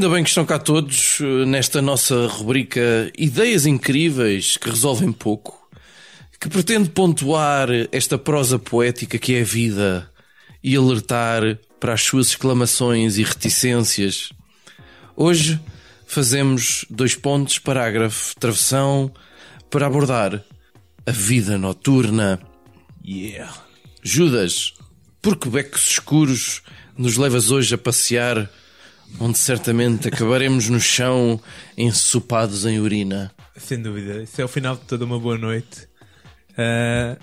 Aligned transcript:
ainda 0.00 0.14
bem 0.14 0.24
que 0.24 0.30
estão 0.30 0.46
cá 0.46 0.58
todos 0.58 1.18
eh, 1.20 1.44
nesta 1.44 1.82
nossa 1.82 2.26
rubrica 2.26 3.12
Ideias 3.18 3.66
Incríveis 3.66 4.56
que 4.56 4.70
resolvem 4.70 5.12
pouco, 5.12 5.68
que 6.40 6.48
pretende 6.48 6.88
pontuar 6.88 7.68
esta 7.92 8.16
prosa 8.16 8.58
poética 8.58 9.18
que 9.18 9.34
é 9.34 9.42
a 9.42 9.44
vida 9.44 10.10
e 10.64 10.74
alertar 10.74 11.58
para 11.78 11.92
as 11.92 12.00
suas 12.00 12.28
exclamações 12.28 13.18
e 13.18 13.22
reticências. 13.22 14.30
Hoje 15.14 15.60
fazemos 16.06 16.86
dois 16.88 17.14
pontos, 17.14 17.58
parágrafo, 17.58 18.34
travessão, 18.40 19.12
para 19.68 19.86
abordar 19.86 20.42
a 21.04 21.10
vida 21.10 21.58
noturna. 21.58 22.40
Yeah. 23.04 23.52
Judas, 24.02 24.72
por 25.20 25.36
que 25.36 25.50
becos 25.50 25.90
escuros 25.90 26.62
nos 26.96 27.18
levas 27.18 27.50
hoje 27.50 27.74
a 27.74 27.78
passear 27.78 28.50
onde 29.18 29.38
certamente 29.38 30.08
acabaremos 30.08 30.68
no 30.68 30.80
chão 30.80 31.40
ensopados 31.76 32.64
em 32.64 32.78
urina. 32.78 33.32
Sem 33.56 33.80
dúvida, 33.80 34.22
isso 34.22 34.40
é 34.40 34.44
o 34.44 34.48
final 34.48 34.76
de 34.76 34.82
toda 34.82 35.04
uma 35.04 35.18
boa 35.18 35.36
noite. 35.36 35.88
Uh, 36.52 37.18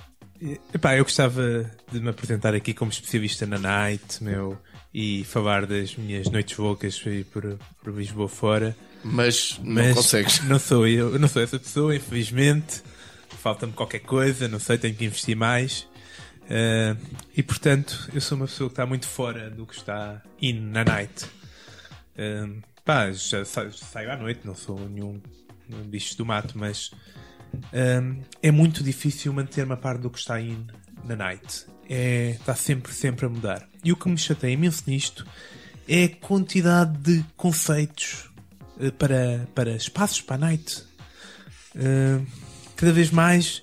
epá, 0.73 0.95
eu 0.95 1.03
gostava 1.03 1.69
de 1.91 1.99
me 1.99 2.09
apresentar 2.09 2.53
aqui 2.53 2.73
como 2.73 2.91
especialista 2.91 3.45
na 3.45 3.57
night, 3.57 4.23
meu, 4.23 4.57
e 4.93 5.23
falar 5.23 5.65
das 5.65 5.95
minhas 5.95 6.29
noites 6.29 6.57
loucas 6.57 7.01
por, 7.31 7.57
por 7.83 7.93
Lisboa 7.93 8.27
fora. 8.27 8.75
Mas, 9.03 9.59
Mas 9.63 9.87
não 9.87 9.93
consegues. 9.95 10.39
Não 10.45 10.59
sou 10.59 10.87
eu, 10.87 11.17
não 11.19 11.27
sou 11.27 11.41
essa 11.41 11.59
pessoa, 11.59 11.95
infelizmente. 11.95 12.81
Falta-me 13.39 13.71
qualquer 13.71 13.99
coisa, 13.99 14.47
não 14.47 14.59
sei, 14.59 14.77
tenho 14.77 14.95
que 14.95 15.05
investir 15.05 15.35
mais. 15.35 15.87
Uh, 16.43 16.97
e 17.35 17.43
portanto, 17.43 18.09
eu 18.13 18.19
sou 18.19 18.37
uma 18.37 18.47
pessoa 18.47 18.69
que 18.69 18.73
está 18.73 18.85
muito 18.85 19.05
fora 19.05 19.49
do 19.49 19.65
que 19.65 19.75
está 19.75 20.21
in 20.41 20.59
na 20.59 20.83
night. 20.83 21.25
Pá, 22.83 23.11
já 23.11 23.43
saio 23.45 24.11
à 24.11 24.15
noite, 24.15 24.41
não 24.45 24.55
sou 24.55 24.79
nenhum, 24.89 25.21
bicho 25.85 26.17
do 26.17 26.25
mato, 26.25 26.57
mas 26.57 26.91
um, 27.73 28.21
é 28.41 28.51
muito 28.51 28.83
difícil 28.83 29.33
manter-me 29.33 29.73
a 29.73 29.77
par 29.77 29.97
do 29.97 30.09
que 30.09 30.19
está 30.19 30.35
aí 30.35 30.57
na 31.03 31.15
night. 31.15 31.65
É, 31.89 32.31
está 32.31 32.55
sempre, 32.55 32.93
sempre 32.93 33.25
a 33.25 33.29
mudar. 33.29 33.67
E 33.83 33.91
o 33.91 33.95
que 33.95 34.09
me 34.09 34.17
chateia 34.17 34.53
imenso 34.53 34.83
nisto 34.87 35.25
é 35.87 36.05
a 36.05 36.09
quantidade 36.09 36.97
de 36.97 37.25
conceitos 37.35 38.29
uh, 38.77 38.91
para, 38.93 39.47
para 39.55 39.71
espaços 39.71 40.21
para 40.21 40.35
a 40.35 40.39
night. 40.39 40.83
Uh, 41.75 42.25
cada 42.75 42.91
vez 42.91 43.09
mais 43.11 43.61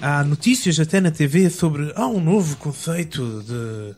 há 0.00 0.24
notícias 0.24 0.80
até 0.80 1.00
na 1.00 1.10
TV 1.10 1.50
sobre 1.50 1.92
ah, 1.94 2.06
um 2.06 2.20
novo 2.20 2.56
conceito 2.56 3.42
de, 3.42 3.94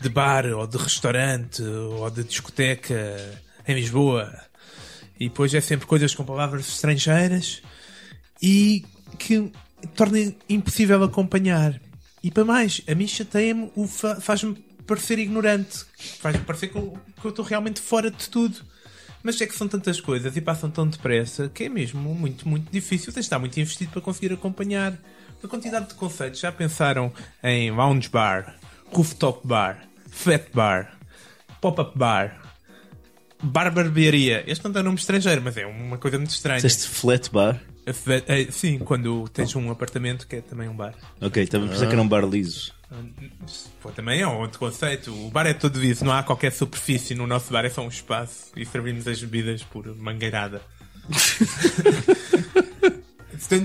de 0.00 0.08
bar 0.08 0.46
ou 0.46 0.66
de 0.66 0.76
restaurante 0.76 1.62
ou 1.62 2.10
de 2.10 2.24
discoteca 2.24 3.44
em 3.66 3.74
Lisboa. 3.74 4.32
E 5.18 5.28
depois 5.28 5.52
é 5.54 5.60
sempre 5.60 5.86
coisas 5.86 6.14
com 6.14 6.24
palavras 6.24 6.68
estrangeiras 6.68 7.62
e 8.42 8.84
que 9.18 9.50
torna 9.94 10.34
impossível 10.48 11.02
acompanhar. 11.02 11.80
E 12.22 12.30
para 12.30 12.44
mais, 12.44 12.82
a 12.88 12.94
mim 12.94 13.06
chateia-me, 13.06 13.70
faz-me 14.20 14.54
parecer 14.86 15.18
ignorante, 15.18 15.84
faz-me 16.20 16.42
parecer 16.44 16.68
que 16.68 16.76
eu, 16.76 16.98
estou 17.24 17.44
realmente 17.44 17.80
fora 17.80 18.10
de 18.10 18.28
tudo. 18.28 18.60
Mas 19.22 19.40
é 19.40 19.46
que 19.46 19.56
são 19.56 19.66
tantas 19.66 20.00
coisas 20.00 20.36
e 20.36 20.40
passam 20.40 20.70
tão 20.70 20.86
depressa 20.86 21.48
que 21.48 21.64
é 21.64 21.68
mesmo 21.68 22.14
muito, 22.14 22.48
muito 22.48 22.70
difícil. 22.70 23.12
Tens 23.12 23.24
de 23.24 23.26
estar 23.26 23.38
muito 23.38 23.58
investido 23.58 23.90
para 23.90 24.00
conseguir 24.00 24.32
acompanhar. 24.32 24.96
A 25.42 25.48
quantidade 25.48 25.88
de 25.88 25.94
conceitos. 25.94 26.40
Já 26.40 26.50
pensaram 26.50 27.12
em 27.42 27.70
lounge 27.70 28.08
bar, 28.08 28.56
rooftop 28.86 29.46
bar, 29.46 29.86
fat 30.08 30.44
bar, 30.52 30.96
pop-up 31.60 31.96
Bar 31.96 32.45
Barbearia. 33.42 34.44
Este 34.46 34.64
não 34.64 34.72
tem 34.72 34.82
nome 34.82 34.96
estrangeiro, 34.96 35.42
mas 35.42 35.56
é 35.56 35.66
uma 35.66 35.98
coisa 35.98 36.18
muito 36.18 36.30
estranha. 36.30 36.60
Disseste 36.60 36.88
flat 36.88 37.30
bar? 37.30 37.60
É, 38.26 38.50
sim, 38.50 38.78
quando 38.78 39.28
tens 39.28 39.54
um 39.54 39.70
apartamento 39.70 40.26
que 40.26 40.36
é 40.36 40.40
também 40.40 40.68
um 40.68 40.74
bar. 40.74 40.94
Ok, 41.20 41.42
estava 41.42 41.66
a 41.66 41.68
pensar 41.68 41.86
que 41.86 41.92
era 41.92 42.02
um 42.02 42.08
bar 42.08 42.24
liso. 42.24 42.74
Pô, 43.80 43.90
também 43.90 44.20
é 44.20 44.26
um 44.26 44.40
outro 44.40 44.58
conceito. 44.58 45.12
O 45.12 45.30
bar 45.30 45.46
é 45.46 45.54
todo 45.54 45.78
liso, 45.78 46.04
não 46.04 46.12
há 46.12 46.22
qualquer 46.22 46.50
superfície. 46.50 47.14
No 47.14 47.26
nosso 47.26 47.52
bar 47.52 47.64
é 47.64 47.70
só 47.70 47.82
um 47.82 47.88
espaço 47.88 48.50
e 48.56 48.66
servimos 48.66 49.06
as 49.06 49.20
bebidas 49.20 49.62
por 49.62 49.86
mangueirada. 49.96 50.62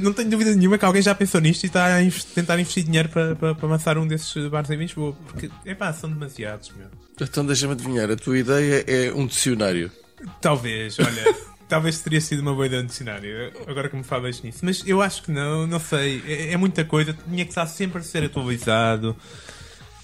não 0.02 0.14
tenho 0.14 0.30
dúvida 0.30 0.54
nenhuma 0.54 0.78
que 0.78 0.86
alguém 0.86 1.02
já 1.02 1.16
pensou 1.16 1.42
nisto 1.42 1.64
e 1.64 1.68
está 1.68 1.98
a 1.98 2.02
tentar 2.36 2.60
investir 2.60 2.84
dinheiro 2.84 3.10
para, 3.10 3.36
para, 3.36 3.56
para 3.56 3.68
lançar 3.68 3.98
um 3.98 4.06
desses 4.06 4.48
bares 4.48 4.70
em 4.70 4.76
Lisboa. 4.76 5.14
Porque, 5.26 5.50
epá, 5.66 5.92
são 5.94 6.10
demasiados, 6.10 6.72
meu. 6.76 6.88
Então 7.20 7.46
deixa-me 7.46 7.74
adivinhar, 7.74 8.10
a 8.10 8.16
tua 8.16 8.38
ideia 8.38 8.84
é 8.88 9.12
um 9.12 9.26
dicionário. 9.26 9.92
Talvez, 10.40 10.98
olha. 11.00 11.36
talvez 11.72 12.02
teria 12.02 12.20
sido 12.20 12.42
uma 12.42 12.54
boa 12.54 12.66
ideia 12.66 12.84
um 12.84 12.86
dicionário, 12.86 13.50
agora 13.66 13.88
que 13.88 13.96
me 13.96 14.04
falas 14.04 14.42
nisso. 14.42 14.60
Mas 14.64 14.86
eu 14.86 15.02
acho 15.02 15.24
que 15.24 15.32
não, 15.32 15.66
não 15.66 15.80
sei. 15.80 16.22
É, 16.28 16.52
é 16.52 16.58
muita 16.58 16.84
coisa, 16.84 17.14
tinha 17.14 17.46
que 17.46 17.52
estar 17.52 17.66
sempre 17.66 18.00
a 18.00 18.04
ser 18.04 18.26
atualizado. 18.26 19.16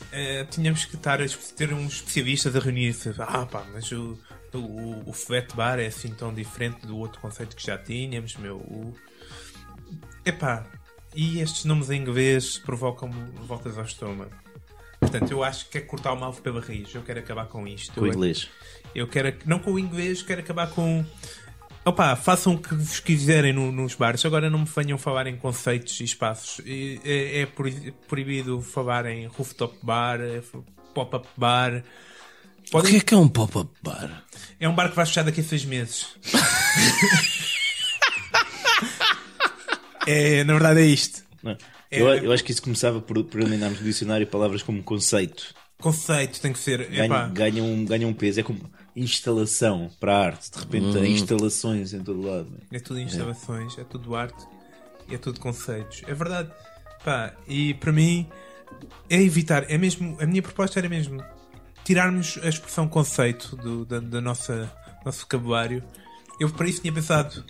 É, 0.09 0.45
tínhamos 0.45 0.85
que 0.85 0.95
estar 0.95 1.21
a 1.21 1.25
ter 1.57 1.73
uns 1.73 1.95
especialistas 1.95 2.55
a 2.55 2.59
reunir-se. 2.59 3.13
Ah, 3.19 3.45
pá, 3.45 3.65
mas 3.73 3.91
o, 3.91 4.17
o, 4.53 5.09
o 5.09 5.13
flat 5.13 5.53
bar 5.57 5.77
é 5.77 5.87
assim 5.87 6.09
tão 6.13 6.33
diferente 6.33 6.87
do 6.87 6.97
outro 6.97 7.19
conceito 7.19 7.53
que 7.53 7.65
já 7.65 7.77
tínhamos, 7.77 8.37
meu. 8.37 8.55
O... 8.55 8.93
Epá, 10.25 10.65
e 11.13 11.41
estes 11.41 11.65
nomes 11.65 11.89
em 11.89 11.99
inglês 11.99 12.57
provocam 12.57 13.11
voltas 13.45 13.77
ao 13.77 13.83
estômago. 13.83 14.31
Portanto, 15.09 15.31
eu 15.31 15.43
acho 15.43 15.69
que 15.69 15.77
é 15.77 15.81
cortar 15.81 16.11
o 16.11 16.19
mal 16.19 16.33
pela 16.33 16.59
raiz. 16.59 16.93
Eu 16.93 17.01
quero 17.01 17.19
acabar 17.19 17.45
com 17.45 17.65
isto. 17.65 17.93
Com 17.93 18.01
o 18.01 18.07
inglês. 18.07 18.49
Eu 18.93 19.07
quero, 19.07 19.33
não 19.45 19.59
com 19.59 19.71
o 19.71 19.79
inglês, 19.79 20.21
quero 20.21 20.41
acabar 20.41 20.69
com. 20.69 21.05
Opa, 21.85 22.13
façam 22.17 22.55
o 22.55 22.59
que 22.59 22.75
vos 22.75 22.99
quiserem 22.99 23.53
no, 23.53 23.71
nos 23.71 23.95
bares. 23.95 24.25
Agora 24.25 24.49
não 24.49 24.59
me 24.59 24.65
venham 24.65 24.97
falar 24.97 25.27
em 25.27 25.37
conceitos 25.37 25.97
e 26.01 26.03
espaços. 26.03 26.59
É, 26.65 27.41
é 27.41 27.47
proibido 28.07 28.61
falar 28.61 29.05
em 29.05 29.27
rooftop 29.27 29.77
bar, 29.81 30.19
é 30.19 30.41
pop-up 30.93 31.25
bar. 31.37 31.81
Podem... 32.69 32.89
O 32.89 32.93
que 32.93 32.97
é 32.97 32.99
que 32.99 33.13
é 33.13 33.17
um 33.17 33.29
pop-up 33.29 33.71
bar? 33.81 34.25
É 34.59 34.67
um 34.67 34.75
bar 34.75 34.89
que 34.89 34.95
vai 34.97 35.05
fechar 35.05 35.23
daqui 35.23 35.39
a 35.39 35.43
seis 35.43 35.63
meses. 35.63 36.17
é, 40.05 40.43
na 40.43 40.51
verdade 40.51 40.81
é 40.81 40.85
isto. 40.85 41.23
Não. 41.41 41.55
É, 41.89 42.01
eu, 42.01 42.07
eu, 42.07 42.31
acho 42.31 42.43
que 42.43 42.51
isso 42.51 42.61
começava 42.61 42.99
por, 42.99 43.23
por 43.23 43.39
eliminarmos 43.39 43.79
do 43.79 43.85
dicionário 43.85 44.27
palavras 44.27 44.61
como 44.61 44.83
conceito. 44.83 45.53
Conceito 45.79 46.41
tem 46.41 46.51
que 46.51 46.59
ser. 46.59 46.89
Ganha, 46.89 47.27
ganha, 47.27 47.63
um, 47.63 47.85
ganha 47.85 48.07
um 48.07 48.13
peso. 48.13 48.39
É 48.39 48.43
como 48.43 48.59
instalação 48.95 49.89
para 49.99 50.13
a 50.13 50.25
arte. 50.25 50.51
De 50.51 50.59
repente 50.59 50.97
há 50.97 51.07
instalações 51.07 51.93
em 51.93 52.03
todo 52.03 52.21
lado. 52.21 52.51
É 52.71 52.79
tudo 52.79 52.99
instalações, 52.99 53.77
é, 53.77 53.81
é 53.81 53.83
tudo 53.83 54.15
arte 54.15 54.43
e 55.07 55.15
é 55.15 55.17
tudo 55.17 55.39
conceitos. 55.39 56.01
É 56.07 56.13
verdade. 56.13 56.51
Pá, 57.03 57.33
e 57.47 57.73
para 57.75 57.91
mim 57.91 58.27
é 59.09 59.21
evitar. 59.21 59.69
É 59.71 59.77
mesmo. 59.77 60.17
A 60.19 60.25
minha 60.25 60.41
proposta 60.41 60.79
era 60.79 60.89
mesmo 60.89 61.23
tirarmos 61.85 62.39
a 62.43 62.49
expressão 62.49 62.87
conceito 62.87 63.55
do, 63.55 63.85
da, 63.85 63.99
da 63.99 64.19
nossa 64.19 64.71
nosso 65.05 65.21
vocabulário. 65.21 65.83
Eu 66.39 66.49
para 66.49 66.67
isso 66.67 66.81
tinha 66.81 66.91
pensado. 66.91 67.45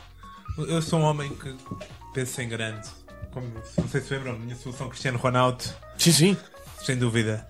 Eu 0.57 0.81
sou 0.81 0.99
um 0.99 1.03
homem 1.03 1.29
que 1.35 1.55
pensa 2.13 2.43
em 2.43 2.49
grande 2.49 2.89
como 3.37 3.53
não 3.77 3.87
sei 3.87 4.01
se 4.01 4.13
lembram, 4.15 4.33
a 4.33 4.39
minha 4.39 4.55
solução 4.55 4.89
Cristiano 4.89 5.19
Ronaldo. 5.19 5.63
Sim, 5.97 6.11
sim. 6.11 6.37
Sem 6.83 6.97
dúvida. 6.97 7.47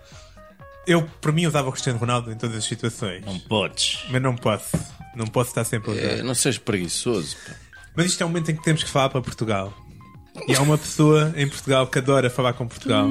Eu, 0.86 1.04
para 1.22 1.32
mim, 1.32 1.46
usava 1.46 1.70
o 1.70 1.72
Cristiano 1.72 1.98
Ronaldo 1.98 2.30
em 2.30 2.36
todas 2.36 2.58
as 2.58 2.66
situações. 2.66 3.24
Não 3.26 3.40
podes. 3.40 4.04
Mas 4.10 4.22
não 4.22 4.36
posso. 4.36 4.78
Não 5.16 5.28
posso 5.28 5.52
estar 5.52 5.64
sempre 5.64 5.92
a 5.92 5.94
usar. 5.94 6.04
É, 6.04 6.24
não 6.24 6.36
sejas 6.36 6.60
preguiçoso. 6.60 7.38
Pá. 7.46 7.54
Mas 7.96 8.08
isto 8.08 8.22
é 8.22 8.26
um 8.26 8.30
momento 8.30 8.52
em 8.52 8.56
que 8.56 8.64
temos 8.64 8.84
que 8.84 8.90
falar 8.90 9.10
para 9.10 9.22
Portugal. 9.22 9.74
E 10.48 10.56
há 10.56 10.62
uma 10.62 10.78
pessoa 10.78 11.34
em 11.38 11.48
Portugal 11.48 11.88
que 11.88 12.00
adora 12.00 12.30
falar 12.30 12.54
com 12.54 12.68
Portugal. 12.68 13.08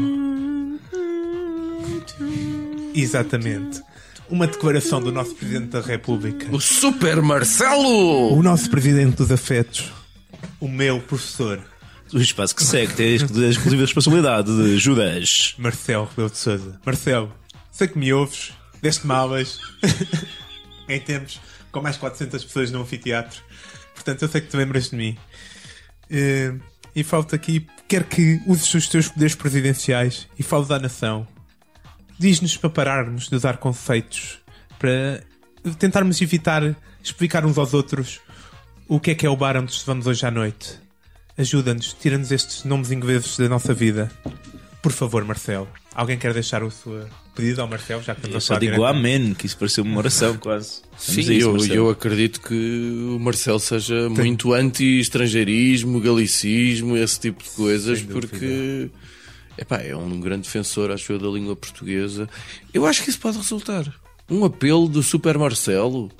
Exatamente. 2.95 3.83
Uma 4.29 4.47
declaração 4.47 5.01
do 5.01 5.11
nosso 5.11 5.35
Presidente 5.35 5.71
da 5.71 5.81
República. 5.81 6.55
O 6.55 6.61
Super 6.61 7.23
Marcelo! 7.23 8.35
O 8.35 8.43
nosso 8.43 8.69
Presidente 8.71 9.17
dos 9.17 9.33
Afetos. 9.33 9.93
O 10.61 10.69
meu 10.69 11.01
professor 11.01 11.61
o 12.13 12.19
espaço 12.19 12.55
que 12.55 12.63
segue 12.63 12.93
tem 12.95 13.13
a 13.13 13.17
exclusiva 13.17 13.83
responsabilidade 13.83 14.55
de 14.55 14.79
Judas. 14.79 15.55
Marcelo 15.59 16.07
Rebelo 16.07 16.31
de 16.31 16.39
Souza. 16.39 16.81
Marcelo, 16.85 17.33
sei 17.71 17.89
que 17.89 17.99
me 17.99 18.13
ouves, 18.13 18.53
deste 18.81 19.07
malas, 19.07 19.59
em 20.89 21.01
tempos 21.01 21.41
com 21.73 21.83
mais 21.83 21.97
400 21.97 22.43
pessoas 22.45 22.71
no 22.71 22.81
anfiteatro. 22.81 23.43
Portanto, 23.95 24.23
eu 24.23 24.29
sei 24.29 24.41
que 24.41 24.49
te 24.49 24.57
lembras 24.57 24.91
de 24.91 24.97
mim. 24.97 25.17
Uh, 26.11 26.59
e 26.95 27.05
falo-te 27.05 27.35
aqui, 27.35 27.67
quero 27.87 28.05
que 28.05 28.41
uses 28.47 28.73
os 28.73 28.89
teus 28.89 29.09
poderes 29.09 29.35
presidenciais 29.35 30.27
e 30.39 30.43
fales 30.43 30.71
à 30.71 30.79
nação. 30.79 31.27
Diz-nos 32.19 32.57
para 32.57 32.71
pararmos 32.71 33.29
de 33.29 33.35
usar 33.37 33.59
conceitos, 33.59 34.39
para 34.79 35.23
tentarmos 35.79 36.23
evitar 36.23 36.75
explicar 37.03 37.45
uns 37.45 37.59
aos 37.59 37.75
outros 37.75 38.21
o 38.89 38.99
que 38.99 39.11
é 39.11 39.15
que 39.15 39.27
é 39.27 39.31
o 39.31 39.37
bar 39.37 39.57
onde 39.57 39.79
vamos 39.85 40.07
hoje 40.07 40.25
à 40.25 40.31
noite. 40.31 40.86
Ajuda-nos, 41.39 41.93
tira-nos 41.95 42.33
estes 42.33 42.65
nomes 42.65 42.91
ingleses 42.91 43.37
da 43.37 43.49
nossa 43.49 43.75
vida. 43.75 44.11
por 44.83 44.93
favor, 44.93 45.25
Marcelo. 45.25 45.69
Alguém 45.95 46.19
quer 46.19 46.33
deixar 46.33 46.63
o 46.63 46.71
seu 46.71 47.07
pedido 47.35 47.61
ao 47.61 47.69
Marcelo, 47.69 48.03
já 48.03 48.15
que 48.15 48.31
Eu 48.33 48.41
só 48.41 48.59
digo 48.59 48.85
amém, 48.85 49.35
que 49.35 49.47
isso 49.47 49.57
pareceu 49.59 49.85
uma 49.85 49.99
oração 49.99 50.37
quase. 50.39 50.83
Sim, 50.97 51.21
isso, 51.21 51.33
eu, 51.33 51.53
Marcelo. 51.53 51.75
eu 51.75 51.91
acredito 51.91 52.41
que 52.41 52.55
o 53.15 53.19
Marcelo 53.19 53.59
seja 53.61 54.09
muito 54.09 54.53
anti-estrangeirismo, 54.55 56.01
galicismo, 56.01 56.97
esse 56.97 57.21
tipo 57.21 57.43
de 57.43 57.51
coisas, 57.51 57.99
Sem 57.99 58.07
dúvida. 58.09 58.29
porque 58.29 58.91
epá, 59.59 59.79
é 59.79 59.95
um 59.97 60.21
grande 60.21 60.43
defensor, 60.43 60.91
acho 60.91 61.13
eu, 61.13 61.19
da 61.19 61.29
língua 61.29 61.55
portuguesa. 61.57 62.29
Eu 62.73 62.87
acho 62.87 63.03
que 63.03 63.11
isso 63.11 63.19
pode 63.19 63.37
resultar. 63.37 63.85
Um 64.31 64.45
apelo 64.45 64.89
do 64.89 65.03
Super 65.03 65.39
Marcelo. 65.39 66.11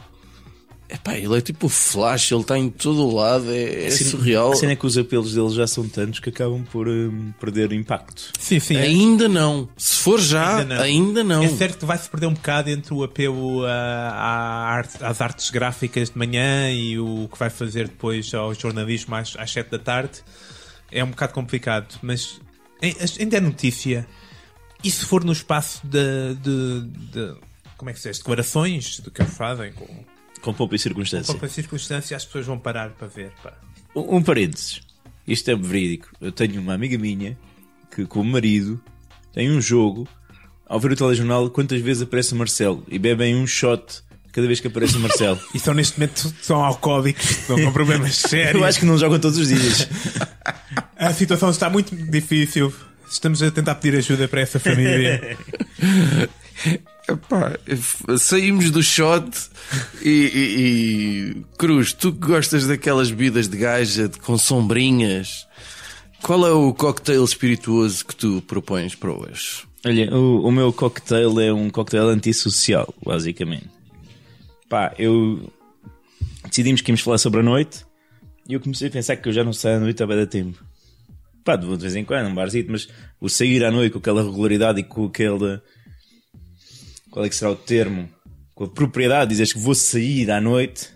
Epá, 0.89 1.15
ele 1.17 1.37
é 1.37 1.41
tipo 1.41 1.67
o 1.67 1.69
Flash, 1.69 2.31
ele 2.31 2.43
está 2.43 2.57
em 2.57 2.71
todo 2.71 3.09
o 3.09 3.15
lado, 3.15 3.51
é, 3.51 3.87
é 3.87 3.91
Sim, 3.91 4.05
surreal. 4.05 4.53
A 4.53 4.57
cena 4.57 4.73
é 4.73 4.77
que 4.77 4.87
os 4.87 4.97
apelos 4.97 5.35
dele 5.35 5.51
já 5.51 5.67
são 5.67 5.89
tantos 5.89 6.21
que 6.21 6.29
acabam 6.31 6.63
por 6.71 6.87
hum, 6.87 7.33
perder 7.41 7.73
impacto. 7.73 8.31
Sim, 8.39 8.61
sim. 8.61 8.77
é- 8.77 8.83
Ainda 8.83 9.29
não. 9.29 9.69
Se 9.77 9.97
for 9.97 10.21
já, 10.21 10.59
Ainda 10.59 10.75
não. 10.77 10.83
ainda 10.83 11.25
não. 11.25 11.43
É 11.43 11.49
certo 11.49 11.79
que 11.81 11.85
vai-se 11.85 12.09
perder 12.09 12.27
um 12.27 12.35
bocado 12.35 12.71
entre 12.71 12.95
o 12.95 13.03
apelo 13.03 13.65
arte- 13.67 15.05
às 15.05 15.21
artes 15.21 15.51
gráficas 15.51 16.11
de 16.11 16.19
manhã 16.19 16.71
e 16.71 16.99
o 16.99 17.29
que 17.33 17.39
vai 17.39 17.51
fazer 17.51 17.89
depois 17.89 18.33
ao 18.33 18.55
jornalismo 18.55 19.15
às, 19.15 19.35
às 19.37 19.51
7 19.51 19.71
da 19.71 19.79
tarde. 19.79 20.21
É 20.93 21.03
um 21.03 21.11
bocado 21.11 21.33
complicado, 21.33 21.97
mas 22.01 22.41
ainda 23.19 23.37
é 23.39 23.41
notícia. 23.41 24.07
E 24.85 24.91
se 24.91 25.05
for 25.05 25.25
no 25.25 25.33
espaço 25.33 25.81
de, 25.85 26.35
de- 26.37 26.89
de- 27.11 27.35
como 27.77 27.91
é 27.91 27.93
que 27.93 27.99
se 27.99 28.09
diz? 28.09 28.19
Declarações 28.19 29.01
do 29.01 29.11
que 29.11 29.21
eles 29.21 29.35
fazem 29.37 29.73
com 29.73 29.85
Com 30.47 30.55
pouca 30.55 30.79
circunstância. 30.79 31.33
pouca 31.35 31.49
circunstância, 31.49 32.17
as 32.17 32.25
pessoas 32.25 32.47
vão 32.47 32.57
parar 32.57 32.91
para 32.91 33.09
ver. 33.09 33.33
pá. 33.43 33.53
Um, 33.97 34.19
um 34.19 34.23
parênteses. 34.23 34.81
Isto 35.27 35.51
é 35.51 35.57
verídico. 35.57 36.09
Eu 36.21 36.31
tenho 36.31 36.61
uma 36.61 36.73
amiga 36.73 36.97
minha 36.97 37.37
que, 37.93 38.07
com 38.07 38.21
o 38.21 38.25
marido, 38.25 38.81
tem 39.33 39.51
um 39.51 39.61
jogo. 39.61 40.07
Ao 40.65 40.79
ver 40.79 40.93
o 40.93 40.97
telejornal, 40.97 41.51
quantas 41.51 41.81
vezes 41.81 42.05
aparece 42.05 42.33
o 42.33 42.37
Marcelo? 42.37 42.85
E 42.87 42.97
bebem 42.97 43.35
um 43.35 43.45
shot 43.45 44.05
cada 44.31 44.47
vez 44.47 44.61
que 44.61 44.69
aparece 44.69 44.97
o 44.97 45.01
Marcelo. 45.01 45.41
E 45.53 45.59
são 45.59 45.75
neste 45.75 45.99
momento 45.99 46.33
são 46.41 46.65
alcoólicos, 46.65 47.29
estão 47.29 47.61
com 47.61 47.73
problemas 47.73 48.15
sérios. 48.23 48.55
Eu 48.55 48.65
acho 48.65 48.79
que 48.79 48.87
não 48.87 48.97
jogam 48.97 49.19
todos 49.19 49.39
os 49.39 49.49
dias. 49.49 49.89
A 50.97 51.13
situação 51.13 51.51
está 51.51 51.69
muito 51.69 51.93
difícil. 51.97 52.73
Estamos 53.11 53.43
a 53.43 53.51
tentar 53.51 53.75
pedir 53.75 53.99
ajuda 53.99 54.29
para 54.29 54.41
essa 54.43 54.61
família. 54.61 55.37
Epá, 57.09 57.57
saímos 58.19 58.71
do 58.71 58.83
shot 58.83 59.31
e, 60.03 60.09
e- 60.11 60.57
e- 61.39 61.45
Cruz, 61.57 61.93
tu 61.93 62.13
que 62.13 62.19
gostas 62.27 62.67
daquelas 62.67 63.11
bebidas 63.11 63.49
de 63.49 63.57
gaja 63.57 64.09
de- 64.09 64.19
com 64.19 64.37
sombrinhas, 64.37 65.47
qual 66.23 66.45
é 66.47 66.51
o 66.51 66.75
cocktail 66.75 67.25
espirituoso 67.25 68.05
que 68.05 68.17
tu 68.17 68.43
propões 68.43 68.95
para 68.97 69.13
hoje? 69.13 69.63
Olha, 69.85 70.13
o, 70.13 70.49
o 70.49 70.51
meu 70.51 70.73
cocktail 70.73 71.39
é 71.41 71.53
um 71.53 71.71
cocktail 71.71 72.09
antissocial, 72.09 72.93
basicamente. 73.05 73.71
Pá, 74.69 74.93
eu. 74.99 75.49
Decidimos 76.49 76.81
que 76.81 76.91
íamos 76.91 77.03
falar 77.03 77.19
sobre 77.19 77.39
a 77.41 77.43
noite 77.43 77.85
e 78.49 78.55
eu 78.55 78.61
comecei 78.61 78.89
a 78.89 78.91
pensar 78.91 79.17
que 79.17 79.29
eu 79.29 79.33
já 79.33 79.45
não 79.45 79.53
saio 79.53 79.77
à 79.77 79.81
noite 79.81 80.03
há 80.03 80.07
bem 80.07 80.27
tempo. 80.27 80.59
Pá, 81.45 81.55
de 81.55 81.67
vez 81.77 81.95
em 81.95 82.05
quando, 82.05 82.27
um 82.29 82.35
barzito, 82.35 82.73
mas 82.73 82.89
o 83.21 83.29
sair 83.29 83.65
à 83.65 83.71
noite 83.71 83.93
com 83.93 83.99
aquela 84.01 84.25
regularidade 84.25 84.81
e 84.81 84.83
com 84.83 85.07
aquela. 85.07 85.63
Qual 87.17 87.25
é 87.25 87.31
que 87.31 87.35
será 87.35 87.51
o 87.51 87.57
termo? 87.57 88.11
Com 88.55 88.65
a 88.65 88.69
propriedade, 88.69 89.31
dizes 89.31 89.51
que 89.51 89.59
vou 89.59 89.75
sair 89.75 90.31
à 90.31 90.39
noite, 90.39 90.91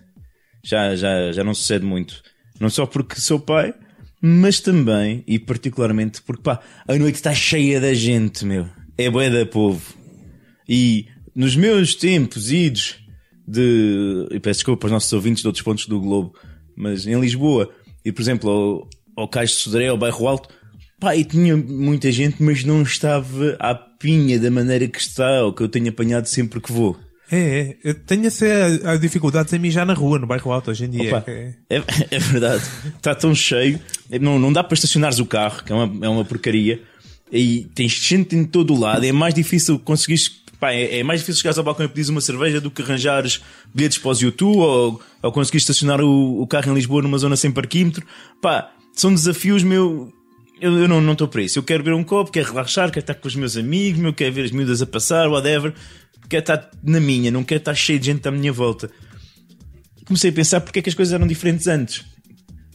já, 0.63 0.95
já, 0.95 1.33
já 1.33 1.43
não 1.43 1.55
sucede 1.55 1.87
muito. 1.87 2.23
Não 2.61 2.69
só 2.69 2.85
porque 2.85 3.19
sou 3.19 3.41
pai, 3.41 3.73
mas 4.21 4.61
também 4.61 5.25
e 5.27 5.39
particularmente 5.39 6.21
porque 6.21 6.43
pá, 6.43 6.61
a 6.87 6.95
noite 6.97 7.15
está 7.15 7.33
cheia 7.33 7.81
da 7.81 7.95
gente, 7.95 8.45
meu. 8.45 8.69
É 8.99 9.09
bué 9.09 9.31
da 9.31 9.47
povo. 9.47 9.95
E 10.69 11.07
nos 11.35 11.57
meus 11.57 11.95
tempos 11.95 12.53
idos 12.53 12.99
de. 13.49 14.29
E 14.31 14.39
peço 14.41 14.59
desculpa 14.59 14.89
aos 14.89 14.93
nossos 14.93 15.13
ouvintes 15.15 15.41
de 15.41 15.49
outros 15.49 15.65
pontos 15.65 15.87
do 15.87 15.99
globo, 15.99 16.35
mas 16.77 17.07
em 17.07 17.19
Lisboa, 17.19 17.73
e 18.05 18.13
por 18.13 18.21
exemplo 18.21 18.51
ao, 18.51 18.91
ao 19.17 19.27
Cais 19.27 19.53
de 19.53 19.57
Sodré, 19.57 19.89
ao 19.89 19.97
Bairro 19.97 20.29
Alto, 20.29 20.51
pá, 21.01 21.17
e 21.17 21.25
tinha 21.25 21.57
muita 21.57 22.13
gente, 22.13 22.43
mas 22.43 22.63
não 22.63 22.83
estava 22.83 23.57
à 23.59 23.90
pinha 24.01 24.41
da 24.41 24.51
maneira 24.51 24.89
que 24.89 24.99
está, 24.99 25.45
ou 25.45 25.53
que 25.53 25.63
eu 25.63 25.69
tenho 25.69 25.89
apanhado 25.91 26.27
sempre 26.27 26.59
que 26.61 26.73
vou. 26.73 26.99
É, 27.31 27.39
é. 27.39 27.77
Eu 27.85 27.95
tenho 27.95 28.27
essa 28.27 28.45
a, 28.85 28.97
dificuldades 28.97 29.53
em 29.53 29.59
mijar 29.61 29.87
na 29.87 29.95
rua, 29.95 30.19
no 30.19 30.27
bairro 30.27 30.51
alto, 30.51 30.73
hoje 30.73 30.87
em 30.87 30.91
dia. 30.91 31.19
Opa, 31.19 31.25
É- 31.31 31.55
é, 31.71 31.83
é 32.11 32.19
verdade. 32.19 32.65
Está 32.97 33.15
tão 33.15 33.33
cheio. 33.35 33.79
Não, 34.21 34.37
não 34.39 34.53
dá 34.53 34.65
para 34.65 34.75
estacionares 34.75 35.21
o 35.21 35.27
carro, 35.27 35.63
que 35.63 35.71
é 35.71 35.75
uma, 35.77 36.07
é 36.07 36.09
uma 36.09 36.25
porcaria. 36.25 36.83
E 37.31 37.69
tens 37.75 37.93
gente 37.93 38.35
em 38.35 38.43
todo 38.45 38.75
o 38.75 38.81
lado. 38.81 39.05
É 39.07 39.13
mais 39.13 39.33
difícil 39.35 39.79
conseguires. 39.79 40.41
Pá, 40.59 40.73
é, 40.73 40.99
é 40.99 41.03
mais 41.05 41.21
difícil 41.21 41.41
chegares 41.43 41.59
ao 41.59 41.65
balcão 41.65 41.87
e 41.87 41.89
pedires 41.89 42.09
uma 42.09 42.21
cerveja 42.21 42.61
do 42.61 42.71
que 42.71 42.83
arranjares 42.83 43.41
bilhetes 43.73 43.99
para 43.99 44.11
os 44.11 44.21
YouTube 44.21 44.59
ou, 44.59 45.01
ou 45.23 45.33
conseguires 45.33 45.63
estacionar 45.63 46.01
o, 46.01 46.43
o 46.43 46.47
carro 46.49 46.73
em 46.73 46.75
Lisboa 46.75 47.01
numa 47.03 47.17
zona 47.17 47.37
sem 47.37 47.53
parquímetro. 47.53 48.05
Pá, 48.43 48.73
são 48.93 49.15
desafios, 49.15 49.63
meu. 49.63 50.13
Eu, 50.61 50.79
eu 50.79 50.89
não 50.89 51.13
estou 51.13 51.27
para 51.27 51.43
isso. 51.43 51.59
Eu 51.59 51.63
quero 51.63 51.83
beber 51.83 51.97
um 51.97 52.05
copo, 52.05 52.31
quero 52.31 52.49
relaxar, 52.49 52.91
quero 52.91 53.01
estar 53.01 53.15
com 53.15 53.27
os 53.27 53.35
meus 53.35 53.57
amigos, 53.57 54.01
meu, 54.01 54.13
quero 54.13 54.33
ver 54.35 54.45
as 54.45 54.51
miúdas 54.51 54.83
a 54.83 54.87
passar, 54.87 55.29
whatever. 55.29 55.73
Quero 56.29 56.43
estar 56.43 56.71
na 56.83 57.01
minha, 57.01 57.31
não 57.31 57.43
quero 57.43 57.61
estar 57.61 57.75
cheio 57.75 57.99
de 57.99 58.07
gente 58.07 58.29
à 58.29 58.31
minha 58.31 58.53
volta 58.53 58.91
comecei 60.11 60.31
a 60.31 60.33
pensar 60.33 60.61
porque 60.61 60.81
é 60.81 60.83
que 60.83 60.89
as 60.89 60.95
coisas 60.95 61.15
eram 61.15 61.25
diferentes 61.25 61.69
antes. 61.69 62.05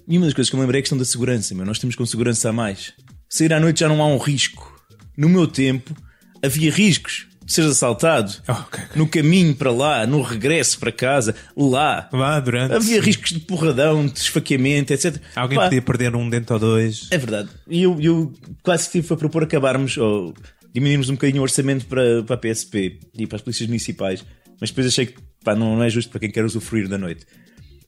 E 0.08 0.18
uma 0.18 0.26
das 0.26 0.34
coisas 0.34 0.50
que 0.50 0.56
eu 0.56 0.58
me 0.58 0.64
lembrei 0.64 0.80
é 0.80 0.82
a 0.82 0.84
questão 0.84 0.98
da 0.98 1.04
segurança, 1.04 1.54
meu. 1.54 1.66
Nós 1.66 1.78
temos 1.78 1.96
com 1.96 2.06
segurança 2.06 2.50
a 2.50 2.54
mais. 2.54 2.94
Sair 3.28 3.52
à 3.52 3.60
noite 3.60 3.82
já 3.82 3.90
não 3.90 4.02
há 4.02 4.08
um 4.08 4.18
risco. 4.18 4.74
No 5.18 5.28
meu 5.28 5.46
tempo, 5.46 5.94
havia 6.42 6.72
riscos 6.72 7.28
seres 7.46 7.72
assaltado. 7.72 8.34
Ok. 8.48 8.84
No 8.96 9.08
caminho 9.08 9.56
para 9.56 9.72
lá, 9.72 10.08
no 10.08 10.22
regresso 10.22 10.80
para 10.80 10.92
casa, 10.92 11.36
lá. 11.56 12.10
Lá 12.12 12.40
durante. 12.40 12.74
Havia 12.74 13.02
riscos 13.02 13.32
de 13.32 13.40
porradão, 13.40 14.06
de 14.08 14.20
esfaqueamento, 14.20 14.92
etc. 14.94 15.18
Alguém 15.36 15.58
Pá, 15.58 15.66
podia 15.66 15.82
perder 15.82 16.16
um 16.16 16.30
dente 16.30 16.52
ou 16.52 16.60
dois. 16.60 17.08
é 17.12 17.18
verdade. 17.18 17.50
E 17.70 17.84
eu, 17.84 17.98
eu 18.00 18.34
quase 18.64 18.88
que 18.88 19.02
tive 19.02 19.14
a 19.14 19.18
propor 19.18 19.44
acabarmos 19.44 19.98
ou 19.98 20.34
diminuirmos 20.74 21.10
um 21.10 21.14
bocadinho 21.14 21.40
o 21.40 21.44
orçamento 21.44 21.86
para, 21.86 22.24
para 22.24 22.36
a 22.36 22.38
PSP 22.38 23.00
e 23.18 23.26
para 23.28 23.38
as 23.38 23.42
polícias 23.42 23.68
municipais. 23.68 24.24
Mas 24.60 24.70
depois 24.70 24.88
achei 24.88 25.06
que 25.06 25.16
pá, 25.44 25.56
não, 25.56 25.75
não 25.75 25.84
é 25.84 25.90
justo 25.90 26.10
para 26.10 26.20
quem 26.20 26.32
quer 26.32 26.44
usufruir 26.44 26.88
da 26.88 26.98
noite. 26.98 27.25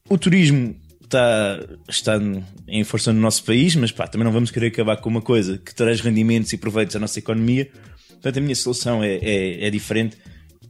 O 0.10 0.18
turismo 0.18 0.76
está, 1.04 1.60
está 1.90 2.20
em 2.68 2.84
força 2.84 3.12
no 3.12 3.20
nosso 3.20 3.44
país, 3.44 3.76
mas 3.76 3.92
pá, 3.92 4.08
também 4.08 4.26
não 4.26 4.32
vamos 4.32 4.52
querer 4.52 4.68
acabar 4.68 4.98
com 4.98 5.10
uma 5.10 5.22
coisa 5.22 5.58
que 5.58 5.74
traz 5.74 6.00
rendimentos 6.02 6.54
e 6.54 6.58
proveitos 6.58 6.96
à 6.96 7.00
nossa 7.00 7.20
economia. 7.20 7.70
Portanto, 8.18 8.38
a 8.38 8.42
minha 8.42 8.56
solução 8.56 9.04
é, 9.04 9.16
é, 9.16 9.68
é 9.68 9.70
diferente 9.70 10.18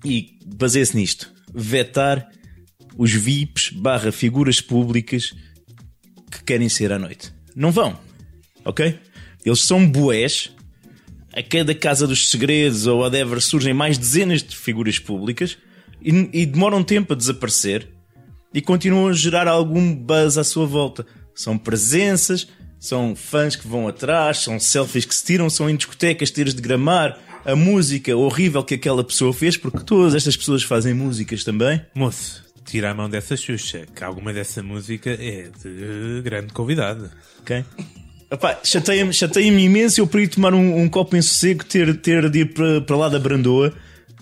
e 0.03 0.37
baseia-se 0.45 0.95
nisto. 0.95 1.31
Vetar 1.53 2.27
os 2.97 3.11
VIPs 3.11 3.71
barra 3.71 4.11
figuras 4.11 4.59
públicas 4.61 5.33
que 6.31 6.43
querem 6.43 6.69
ser 6.69 6.91
à 6.91 6.99
noite. 6.99 7.33
Não 7.55 7.71
vão. 7.71 7.97
Ok? 8.65 8.99
Eles 9.45 9.61
são 9.61 9.89
boés. 9.89 10.51
A 11.33 11.43
cada 11.43 11.75
casa 11.75 12.07
dos 12.07 12.29
segredos 12.29 12.87
ou 12.87 13.01
whatever 13.01 13.39
surgem 13.39 13.73
mais 13.73 13.97
dezenas 13.97 14.41
de 14.41 14.55
figuras 14.55 14.97
públicas 14.97 15.57
e, 16.01 16.29
e 16.33 16.45
demoram 16.45 16.83
tempo 16.83 17.13
a 17.13 17.15
desaparecer 17.15 17.87
e 18.53 18.61
continuam 18.61 19.07
a 19.07 19.13
gerar 19.13 19.47
algum 19.47 19.93
buzz 19.93 20.37
à 20.37 20.43
sua 20.43 20.65
volta. 20.65 21.05
São 21.35 21.57
presenças, 21.57 22.47
são 22.79 23.15
fãs 23.15 23.55
que 23.55 23.67
vão 23.67 23.87
atrás, 23.87 24.39
são 24.39 24.59
selfies 24.59 25.05
que 25.05 25.13
se 25.13 25.25
tiram, 25.25 25.49
são 25.49 25.69
em 25.69 25.75
discotecas 25.75 26.31
tiras 26.31 26.55
de 26.55 26.61
gramar, 26.61 27.19
a 27.47 27.55
música 27.55 28.13
horrível 28.13 28.61
que 28.61 28.75
aquela 28.75 29.01
pessoa 29.01 29.33
fez, 29.33 29.55
porque 29.55 29.79
todas 29.79 30.13
estas 30.13 30.35
pessoas 30.35 30.63
fazem 30.63 30.93
músicas 30.93 31.45
também. 31.45 31.81
Moço, 31.95 32.43
tira 32.65 32.91
a 32.91 32.93
mão 32.93 33.09
dessa 33.09 33.37
Xuxa, 33.37 33.85
que 33.95 34.03
alguma 34.03 34.33
dessa 34.33 34.61
música 34.61 35.11
é 35.11 35.49
de 35.63 36.21
grande 36.21 36.51
convidado. 36.51 37.09
Ok? 37.39 37.63
Epá, 38.29 38.59
chateia-me 38.61 39.13
chateia 39.13 39.47
imenso 39.47 40.01
eu 40.01 40.07
para 40.07 40.21
ir 40.21 40.27
tomar 40.27 40.53
um, 40.53 40.81
um 40.81 40.89
copo 40.89 41.15
em 41.15 41.21
sossego 41.21 41.63
ter, 41.63 41.95
ter 42.01 42.29
de 42.29 42.39
ir 42.39 42.53
para, 42.53 42.81
para 42.81 42.97
lá 42.97 43.07
da 43.07 43.17
Brandoa. 43.17 43.73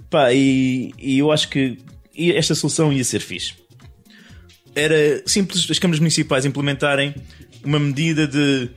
Pá, 0.07 0.31
e, 0.31 0.93
e 0.99 1.17
eu 1.17 1.31
acho 1.31 1.49
que 1.49 1.79
esta 2.15 2.53
solução 2.53 2.93
ia 2.93 3.03
ser 3.03 3.21
fixe. 3.21 3.53
Era 4.75 5.23
simples 5.25 5.67
as 5.67 5.79
câmaras 5.79 5.99
municipais 5.99 6.45
implementarem 6.45 7.15
uma 7.63 7.79
medida 7.79 8.27
de 8.27 8.69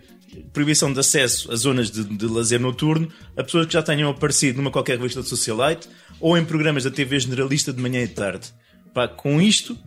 proibição 0.52 0.92
de 0.92 1.00
acesso 1.00 1.50
a 1.50 1.56
zonas 1.56 1.90
de, 1.90 2.04
de 2.04 2.26
lazer 2.26 2.60
noturno 2.60 3.08
a 3.36 3.42
pessoas 3.42 3.66
que 3.66 3.72
já 3.72 3.82
tenham 3.82 4.10
aparecido 4.10 4.58
numa 4.58 4.70
qualquer 4.70 4.96
revista 4.96 5.22
de 5.22 5.28
socialite 5.28 5.88
ou 6.20 6.36
em 6.36 6.44
programas 6.44 6.84
da 6.84 6.90
TV 6.90 7.18
generalista 7.18 7.72
de 7.72 7.80
manhã 7.80 8.02
e 8.02 8.06
de 8.06 8.14
tarde. 8.14 8.52
Pá, 8.92 9.06
com 9.06 9.40
isto, 9.40 9.78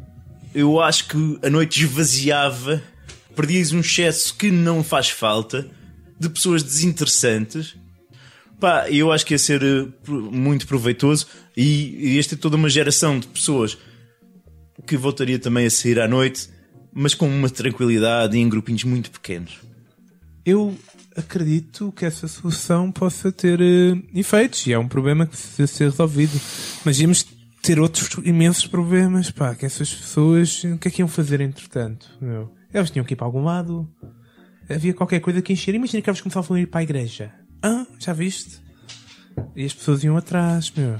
eu 0.53 0.79
acho 0.81 1.07
que 1.07 1.39
a 1.43 1.49
noite 1.49 1.83
esvaziava, 1.83 2.81
perdias 3.35 3.71
um 3.71 3.79
excesso 3.79 4.35
que 4.35 4.51
não 4.51 4.83
faz 4.83 5.09
falta, 5.09 5.69
de 6.19 6.29
pessoas 6.29 6.63
desinteressantes. 6.63 7.75
Pá, 8.59 8.89
eu 8.89 9.11
acho 9.11 9.25
que 9.25 9.33
ia 9.33 9.39
ser 9.39 9.63
eh, 9.63 9.87
muito 10.07 10.67
proveitoso 10.67 11.27
e, 11.57 12.13
e 12.13 12.19
esta 12.19 12.35
é 12.35 12.37
toda 12.37 12.55
uma 12.55 12.69
geração 12.69 13.19
de 13.19 13.27
pessoas 13.27 13.77
que 14.85 14.95
voltaria 14.95 15.39
também 15.39 15.65
a 15.65 15.69
sair 15.69 15.99
à 15.99 16.07
noite, 16.07 16.49
mas 16.93 17.13
com 17.13 17.27
uma 17.27 17.49
tranquilidade 17.49 18.37
e 18.37 18.39
em 18.39 18.47
grupinhos 18.47 18.83
muito 18.83 19.09
pequenos. 19.09 19.70
Eu 20.45 20.75
acredito 21.15 21.91
que 21.91 22.05
essa 22.05 22.27
solução 22.27 22.91
possa 22.91 23.31
ter 23.31 23.59
eh, 23.61 24.01
efeitos 24.13 24.65
e 24.65 24.73
é 24.73 24.79
um 24.79 24.87
problema 24.87 25.25
que 25.25 25.31
precisa 25.31 25.67
ser 25.67 25.83
resolvido. 25.85 26.39
Mas 26.83 26.99
íamos 26.99 27.25
ter 27.61 27.79
outros 27.79 28.09
imensos 28.25 28.65
problemas, 28.65 29.29
pá, 29.29 29.53
que 29.53 29.65
essas 29.65 29.93
pessoas, 29.93 30.63
o 30.63 30.77
que 30.77 30.87
é 30.87 30.91
que 30.91 31.01
iam 31.01 31.07
fazer 31.07 31.41
entretanto? 31.41 32.09
Meu? 32.19 32.51
Elas 32.73 32.89
tinham 32.89 33.05
que 33.05 33.13
ir 33.13 33.17
para 33.17 33.27
algum 33.27 33.43
lado, 33.43 33.87
havia 34.69 34.93
qualquer 34.93 35.19
coisa 35.19 35.41
que 35.41 35.53
encher. 35.53 35.75
Imagina 35.75 36.01
que 36.01 36.09
elas 36.09 36.21
começavam 36.21 36.57
a 36.57 36.61
ir 36.61 36.67
para 36.67 36.79
a 36.79 36.83
igreja. 36.83 37.31
Ah, 37.61 37.85
já 37.99 38.13
viste? 38.13 38.59
E 39.55 39.65
as 39.65 39.73
pessoas 39.73 40.03
iam 40.03 40.17
atrás, 40.17 40.71
meu. 40.75 40.99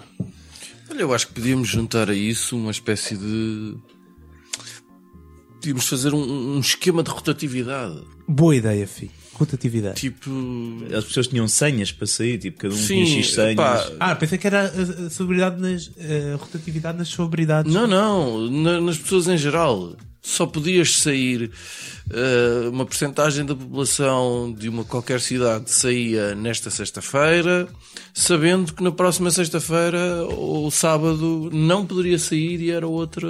Olha, 0.90 1.02
eu 1.02 1.14
acho 1.14 1.28
que 1.28 1.34
podíamos 1.34 1.68
juntar 1.68 2.10
a 2.10 2.14
isso 2.14 2.58
uma 2.58 2.72
espécie 2.72 3.18
de. 3.18 3.78
Podíamos 5.56 5.88
fazer 5.88 6.14
um, 6.14 6.56
um 6.56 6.60
esquema 6.60 7.02
de 7.02 7.10
rotatividade. 7.10 8.02
Boa 8.28 8.56
ideia, 8.56 8.86
filho. 8.86 9.21
Rotatividade. 9.42 10.00
Tipo. 10.00 10.30
As 10.96 11.04
pessoas 11.06 11.28
tinham 11.28 11.48
senhas 11.48 11.92
para 11.92 12.06
sair, 12.08 12.38
tipo, 12.38 12.58
cada 12.60 12.74
um 12.74 12.78
Sim, 12.78 13.04
tinha 13.06 13.24
X 13.24 13.34
senhas. 13.34 13.56
pá, 13.56 13.92
Ah, 14.00 14.16
pensei 14.16 14.38
que 14.38 14.46
era 14.48 14.64
a, 14.66 15.06
a 15.08 15.10
nas, 15.60 15.90
a 16.34 16.36
rotatividade 16.38 16.98
nas 16.98 17.10
celebridades. 17.10 17.74
Não, 17.74 17.88
não, 17.88 18.50
na- 18.50 18.80
nas 18.82 18.98
pessoas 18.98 19.28
em 19.28 19.38
geral. 19.38 19.96
Só 20.24 20.46
podias 20.46 20.98
sair, 20.98 21.50
eh, 22.12 22.70
uma 22.70 22.86
porcentagem 22.86 23.44
da 23.44 23.56
população 23.56 24.54
de 24.56 24.70
uma 24.70 24.84
qualquer 24.86 25.20
cidade 25.20 25.72
saía 25.72 26.36
nesta 26.36 26.70
sexta-feira, 26.70 27.68
sabendo 28.14 28.72
que 28.72 28.84
na 28.84 28.92
próxima 28.92 29.32
sexta-feira 29.32 30.24
ou 30.30 30.70
sábado 30.70 31.50
não 31.52 31.88
poderia 31.88 32.20
sair 32.20 32.62
e 32.62 32.70
era 32.70 32.86
outra. 32.88 33.28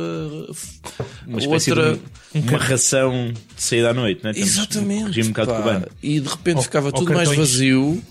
Uma 1.25 1.41
outra... 1.48 1.93
de 1.93 2.00
um- 2.39 2.41
uma 2.50 2.57
ração 2.57 3.31
de 3.55 3.62
saída 3.63 3.91
à 3.91 3.93
noite, 3.93 4.21
não 4.24 4.31
é? 4.31 4.38
Exatamente. 4.38 5.21
um 5.21 5.27
bocado 5.27 5.51
pá. 5.51 5.57
cubano. 5.60 5.88
E 6.03 6.19
de 6.19 6.27
repente 6.27 6.57
Ou- 6.57 6.63
ficava 6.63 6.88
ou 6.88 6.91
tudo 6.91 7.13
mais 7.13 7.29
cartões. 7.29 7.50
vazio 7.51 8.03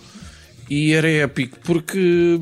e 0.70 0.92
era 0.92 1.06
épico 1.10 1.58
porque, 1.64 2.38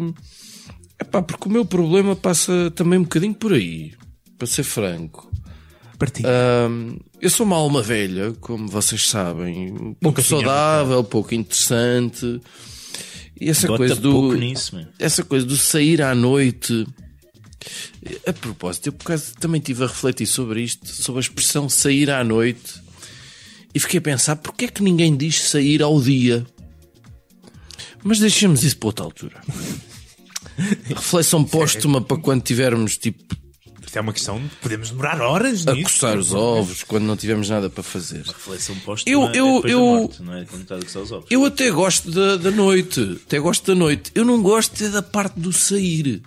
epá, 1.00 1.21
porque 1.21 1.49
o 1.49 1.50
meu 1.50 1.64
problema 1.64 2.14
passa 2.14 2.71
também 2.76 2.99
um 3.00 3.02
bocadinho 3.02 3.35
por 3.35 3.52
aí, 3.52 3.92
para 4.38 4.47
ser 4.47 4.62
franco. 4.62 5.28
Partilha. 5.99 6.28
Eu 7.21 7.28
sou 7.28 7.45
uma 7.45 7.57
alma 7.57 7.83
velha, 7.83 8.33
como 8.40 8.69
vocês 8.69 9.09
sabem, 9.09 9.97
pouco 10.00 10.23
saudável, 10.23 11.02
pouco 11.02 11.35
interessante. 11.35 12.40
E 13.40 13.50
essa 13.50 13.67
coisa 13.67 13.97
do 13.97 14.33
nisso, 14.35 14.78
essa 14.99 15.25
coisa 15.25 15.45
do 15.45 15.57
sair 15.57 16.00
à 16.02 16.14
noite. 16.14 16.87
A 18.26 18.33
propósito, 18.33 18.87
eu 18.87 18.93
por 18.93 19.05
acaso 19.05 19.35
também 19.35 19.59
estive 19.59 19.83
a 19.83 19.88
refletir 19.88 20.26
sobre 20.26 20.62
isto, 20.62 20.87
sobre 20.87 21.19
a 21.19 21.23
expressão 21.23 21.69
sair 21.69 22.11
à 22.11 22.23
noite, 22.23 22.81
e 23.75 23.81
fiquei 23.81 23.99
a 23.99 24.02
pensar 24.02 24.37
porque 24.37 24.67
é 24.67 24.69
que 24.69 24.83
ninguém 24.83 25.17
diz 25.17 25.40
sair 25.40 25.83
ao 25.83 26.00
dia. 26.00 26.47
Mas 28.05 28.21
deixemos 28.21 28.62
isso 28.62 28.76
para 28.76 28.87
outra 28.87 29.05
altura. 29.05 29.40
Reflexão 30.87 31.45
póstuma 31.45 32.00
para 32.00 32.17
quando 32.17 32.43
tivermos 32.43 32.97
tipo 32.97 33.37
Isto 33.88 33.97
é 33.97 34.00
uma 34.02 34.12
questão 34.12 34.38
de 34.38 34.49
podemos 34.57 34.90
demorar 34.90 35.18
horas 35.23 35.66
a 35.66 35.73
nisso. 35.73 35.85
coçar 35.92 36.18
os 36.18 36.35
ovos, 36.35 36.83
quando 36.83 37.04
não 37.04 37.16
tivermos 37.16 37.49
nada 37.49 37.71
para 37.71 37.83
fazer. 37.83 38.23
Reflexão 38.26 38.76
posta 38.80 39.09
Eu- 39.09 39.28
é 39.28 39.37
eu- 39.38 39.62
eu- 39.64 39.80
morte, 39.80 40.23
não 40.23 40.35
é? 40.37 40.45
Quando 40.45 40.61
está 40.62 40.76
a 40.76 40.83
coçar 40.83 41.02
os 41.02 41.11
ovos. 41.11 41.26
Eu 41.30 41.42
até 41.47 41.71
gosto 41.71 42.11
da, 42.11 42.37
da 42.37 42.50
noite. 42.50 43.18
Até 43.25 43.38
gosto 43.38 43.64
da 43.66 43.75
noite. 43.75 44.12
Eu 44.14 44.26
não 44.26 44.42
gosto 44.42 44.85
é 44.85 44.90
da 44.90 45.00
parte 45.00 45.40
do 45.40 45.54
sair. 45.54 46.21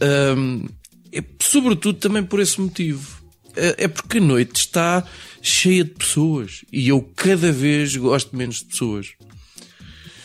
Ahm, 0.00 0.66
é, 1.12 1.24
sobretudo 1.42 1.98
também 1.98 2.22
por 2.22 2.38
esse 2.40 2.60
motivo. 2.60 3.18
É, 3.56 3.84
é 3.84 3.88
porque 3.88 4.18
a 4.18 4.20
noite 4.20 4.56
está 4.60 5.02
cheia 5.42 5.82
de 5.82 5.90
pessoas. 5.90 6.64
E 6.72 6.88
eu 6.88 7.02
cada 7.16 7.50
vez 7.50 7.96
gosto 7.96 8.36
menos 8.36 8.58
de 8.58 8.66
pessoas. 8.66 9.08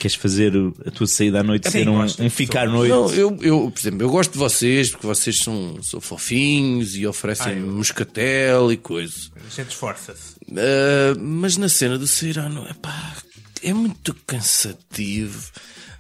Queres 0.04 0.18
fazer 0.18 0.52
a 0.86 0.92
tua 0.92 1.08
saída 1.08 1.40
à 1.40 1.44
noite 1.44 1.72
Sim, 1.72 1.72
ser 1.72 1.88
um, 1.88 2.04
um 2.04 2.30
ficar 2.30 2.68
à 2.68 2.70
noite? 2.70 2.90
Não, 2.92 3.10
eu, 3.14 3.38
eu, 3.42 3.72
por 3.72 3.80
exemplo, 3.80 4.02
eu 4.02 4.10
gosto 4.10 4.34
de 4.34 4.38
vocês 4.38 4.92
porque 4.92 5.08
vocês 5.08 5.38
são, 5.38 5.82
são 5.82 6.02
fofinhos 6.02 6.94
e 6.98 7.08
oferecem 7.08 7.54
Ah, 7.54 7.56
eu- 7.56 7.68
moscatel 7.68 8.70
e 8.74 8.76
coisa. 8.76 9.32
A 9.38 9.50
gente 9.50 9.70
esforça-se. 9.70 10.34
Uh, 10.50 11.18
mas 11.22 11.56
na 11.56 11.70
cena 11.70 11.98
do 11.98 12.06
sair 12.06 12.38
à 12.38 12.50
noite, 12.50 12.72
epá, 12.72 13.16
é 13.62 13.72
muito 13.74 14.14
cansativo. 14.28 15.50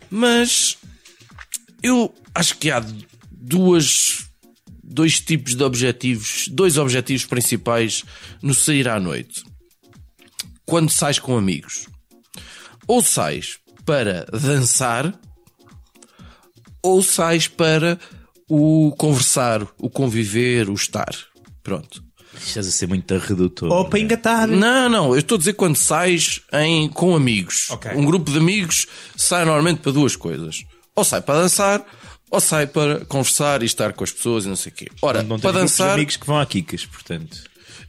Mas 0.10 0.76
eu 1.82 2.14
acho 2.36 2.58
que 2.58 2.70
há 2.72 2.86
duas, 3.32 4.26
dois 4.84 5.22
tipos 5.22 5.56
de 5.56 5.64
objetivos, 5.64 6.50
dois 6.50 6.78
objetivos 6.78 7.26
principais 7.26 8.04
no 8.42 8.54
sair 8.54 8.90
à 8.90 9.00
noite. 9.00 9.46
Quando 10.66 10.90
sais 10.92 11.20
com 11.20 11.38
amigos, 11.38 11.88
ou 12.86 13.02
sais 13.02 13.63
para 13.86 14.26
dançar, 14.32 15.14
ou 16.82 17.02
sais 17.02 17.48
para 17.48 18.00
o 18.50 18.94
conversar, 18.98 19.66
o 19.78 19.90
conviver, 19.90 20.70
o 20.70 20.74
estar. 20.74 21.14
Pronto. 21.64 22.04
Estás 22.36 22.68
a 22.68 22.72
ser 22.72 22.88
muito 22.88 23.16
redutor. 23.18 23.72
Ou 23.72 23.86
para 23.86 24.00
engatar. 24.00 24.48
Não, 24.48 24.90
não, 24.90 25.14
eu 25.14 25.20
estou 25.20 25.36
a 25.36 25.40
dizer 25.40 25.54
quando 25.54 25.76
sais 25.76 26.42
em, 26.52 26.90
com 26.90 27.16
amigos. 27.16 27.70
Ok. 27.70 27.92
Um 27.96 28.06
grupo 28.06 28.32
de 28.32 28.38
amigos 28.38 28.88
sai 29.16 29.46
normalmente 29.46 29.82
para 29.82 29.92
duas 29.92 30.16
coisas. 30.16 30.66
Ou 30.96 31.04
sai 31.04 31.22
para 31.22 31.42
dançar, 31.42 31.86
ou 32.30 32.40
sai 32.40 32.68
para 32.68 33.06
conversar 33.06 33.62
e 33.62 33.66
estar 33.66 33.94
com 33.94 34.04
as 34.04 34.12
pessoas 34.12 34.46
e 34.46 34.48
não 34.48 34.56
sei 34.56 34.72
o 34.72 34.76
quê. 34.76 34.88
Ora, 35.02 35.22
Não 35.24 35.38
tens 35.38 35.42
para 35.42 35.60
dançar, 35.60 35.94
amigos 35.94 36.18
que 36.18 36.26
vão 36.26 36.40
a 36.40 36.46
Kikas, 36.46 36.86
portanto. 36.86 37.44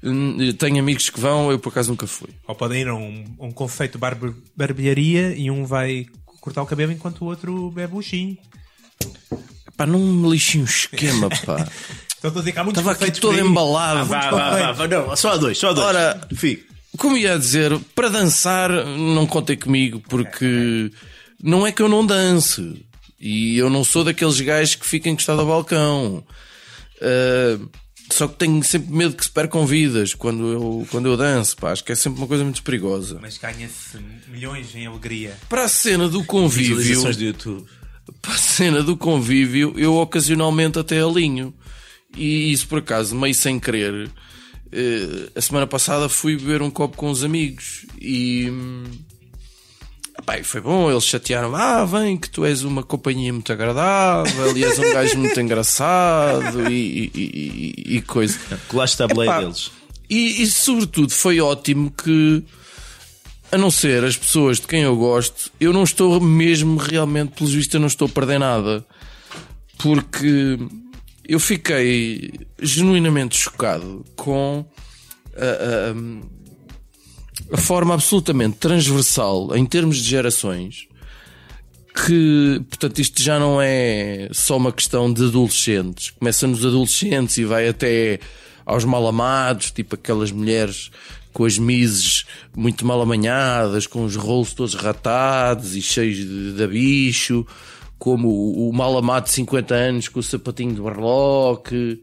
Hum, 0.05 0.53
tenho 0.59 0.79
amigos 0.79 1.11
que 1.11 1.19
vão, 1.19 1.51
eu 1.51 1.59
por 1.59 1.71
acaso 1.71 1.91
nunca 1.91 2.07
fui. 2.07 2.31
Ou 2.47 2.55
podem 2.55 2.83
ir 2.83 2.89
a 2.89 2.95
um, 2.95 3.25
um 3.39 3.51
conceito 3.51 3.99
barbearia 3.99 5.35
e 5.37 5.51
um 5.51 5.65
vai 5.65 6.07
cortar 6.41 6.63
o 6.63 6.67
cabelo 6.67 6.93
enquanto 6.93 7.23
o 7.23 7.27
outro 7.27 7.71
bebe 7.71 7.97
o 7.97 8.03
chim. 8.03 8.37
Pá, 9.77 9.87
não 9.87 9.99
me 9.99 10.31
lixem 10.31 10.63
o 10.63 10.65
esquema, 10.65 11.29
pá. 11.45 11.67
Então 12.19 12.29
estou 12.29 12.31
a 12.31 12.43
dizer 12.43 12.53
que 12.53 12.59
há 12.59 12.65
muitos 12.65 12.81
Estava 12.81 13.05
aqui 13.05 13.21
todo 13.21 13.39
embalado. 13.39 14.07
Muitos 14.07 14.11
Vá, 14.11 14.31
vá, 14.31 14.51
vá, 14.51 14.73
vá, 14.73 14.89
não, 14.89 15.17
só 15.17 15.33
há 15.33 15.37
dois, 15.37 15.59
só 15.59 15.71
há 15.71 15.73
dois. 15.73 15.87
Ora, 15.87 16.29
Fico. 16.35 16.73
Como 16.97 17.17
ia 17.17 17.37
dizer, 17.37 17.77
para 17.95 18.09
dançar 18.09 18.71
não 18.71 19.27
contem 19.27 19.57
comigo 19.57 20.01
porque 20.09 20.93
não 21.43 21.67
é 21.67 21.73
que 21.73 21.83
eu 21.83 21.89
não 21.89 22.07
dance 22.07 22.87
e 23.19 23.59
eu 23.59 23.69
não 23.69 23.83
sou 23.83 24.05
daqueles 24.05 24.41
gajos 24.41 24.77
que 24.77 24.87
ficam 24.87 25.13
encostados 25.13 25.41
ao 25.41 25.47
balcão. 25.49 26.25
Ah, 27.03 27.59
só 28.11 28.29
que 28.29 28.37
tenho 28.37 28.63
sempre 28.63 28.93
medo 28.93 29.17
que 29.17 29.25
se 29.25 29.31
percam 29.31 29.67
vidas 29.67 30.15
quando 30.15 30.47
eu, 30.47 30.87
quando 30.91 31.07
eu 31.07 31.17
danço, 31.17 31.57
pá. 31.57 31.73
Acho 31.73 31.83
que 31.83 31.93
é 31.93 31.95
sempre 31.95 32.19
uma 32.21 32.27
coisa 32.27 32.45
muito 32.45 32.63
perigosa. 32.63 33.19
Mas 33.21 33.39
ganha-se 33.39 33.99
milhões 34.29 34.75
em 34.75 34.87
alegria. 34.87 35.37
Para 35.49 35.65
a 35.65 35.69
cena 35.69 36.09
do 36.09 36.23
convívio, 36.25 36.77
do 36.77 37.23
YouTube. 37.23 37.67
para 38.21 38.35
a 38.35 38.39
cena 38.39 38.83
do 38.83 38.97
convívio, 38.97 39.75
eu 39.77 39.95
ocasionalmente 39.97 40.79
até 40.79 41.01
alinho. 41.01 41.55
E 42.17 42.53
isso 42.53 42.69
por 42.69 42.79
acaso, 42.79 43.17
meio 43.17 43.35
sem 43.35 43.59
querer, 43.59 44.11
eh, 44.71 45.31
a 45.35 45.41
semana 45.41 45.67
passada 45.67 46.09
fui 46.09 46.37
beber 46.37 46.63
um 46.63 46.71
copo 46.71 46.97
com 46.97 47.11
os 47.11 47.25
amigos 47.25 47.87
e. 48.01 48.49
epá, 50.19 50.43
foi 50.45 50.61
bom, 50.61 50.91
eles 50.91 51.05
chatearam 51.05 51.55
ah, 51.55 51.85
vem 51.85 52.17
que 52.17 52.29
tu 52.31 52.45
és 52.45 52.63
uma 52.63 52.83
companhia 52.83 53.33
muito 53.33 53.53
agradável 53.53 54.57
e 54.57 54.65
és 54.65 54.79
um 54.79 54.93
gajo 54.93 55.19
muito 55.19 55.41
engraçado 55.41 56.71
e, 56.71 57.11
e, 57.15 57.85
e, 57.87 57.97
e 57.97 58.03
coisa. 58.03 58.39
Colaste 58.69 59.03
a 59.03 59.07
Epá, 59.07 59.41
deles. 59.41 59.71
E, 60.09 60.43
e 60.43 60.47
sobretudo 60.47 61.11
foi 61.13 61.41
ótimo 61.41 61.91
que, 61.91 62.45
a 63.51 63.57
não 63.59 63.71
ser 63.71 64.05
as 64.05 64.17
pessoas 64.17 64.59
de 64.61 64.67
quem 64.67 64.83
eu 64.83 64.97
gosto, 64.97 65.51
eu 65.61 65.73
não 65.73 65.83
estou 65.85 66.21
mesmo 66.21 66.77
realmente, 66.77 67.33
pelos 67.33 67.53
vistos, 67.55 67.75
eu 67.75 67.81
não 67.81 67.87
estou 67.89 68.07
a 68.07 68.11
perder 68.11 68.39
nada. 68.39 68.85
Porque 69.79 70.59
eu 71.27 71.41
fiquei 71.41 72.33
genuinamente 72.61 73.37
chocado 73.37 74.05
com 74.17 74.65
a, 75.37 75.91
a- 75.91 75.95
a 77.53 77.57
forma 77.57 77.95
absolutamente 77.95 78.57
transversal 78.57 79.55
em 79.57 79.65
termos 79.67 79.99
de 79.99 80.09
gerações 80.09 80.87
que, 82.07 82.61
portanto, 82.69 82.99
isto 82.99 83.23
já 83.23 83.39
não 83.39 83.63
é 83.63 84.29
só 84.33 84.57
uma 84.57 84.73
questão 84.73 85.13
de 85.13 85.27
adolescentes. 85.27 86.11
Começa 86.11 86.47
nos 86.47 86.65
adolescentes 86.65 87.39
e 87.39 87.45
vai 87.45 87.69
até 87.69 88.19
aos 88.67 88.85
mal 88.85 89.07
amados, 89.07 89.71
tipo 89.71 89.95
aquelas 89.95 90.33
mulheres 90.33 90.91
com 91.33 91.45
as 91.45 91.57
mises 91.57 92.25
muito 92.57 92.85
mal 92.85 93.01
amanhadas, 93.01 93.87
com 93.87 94.05
os 94.05 94.17
rolos 94.17 94.55
todos 94.55 94.75
ratados 94.75 95.77
e 95.77 95.83
cheios 95.83 96.17
de, 96.17 96.53
de 96.53 96.67
bicho, 96.67 97.47
como 97.99 98.29
o, 98.29 98.71
o 98.71 98.73
mal 98.73 98.97
amado 98.99 99.25
de 99.25 99.31
50 99.31 99.75
anos 99.75 100.09
com 100.09 100.19
o 100.21 100.23
sapatinho 100.23 100.75
de 100.75 100.81
barloque. 100.81 102.03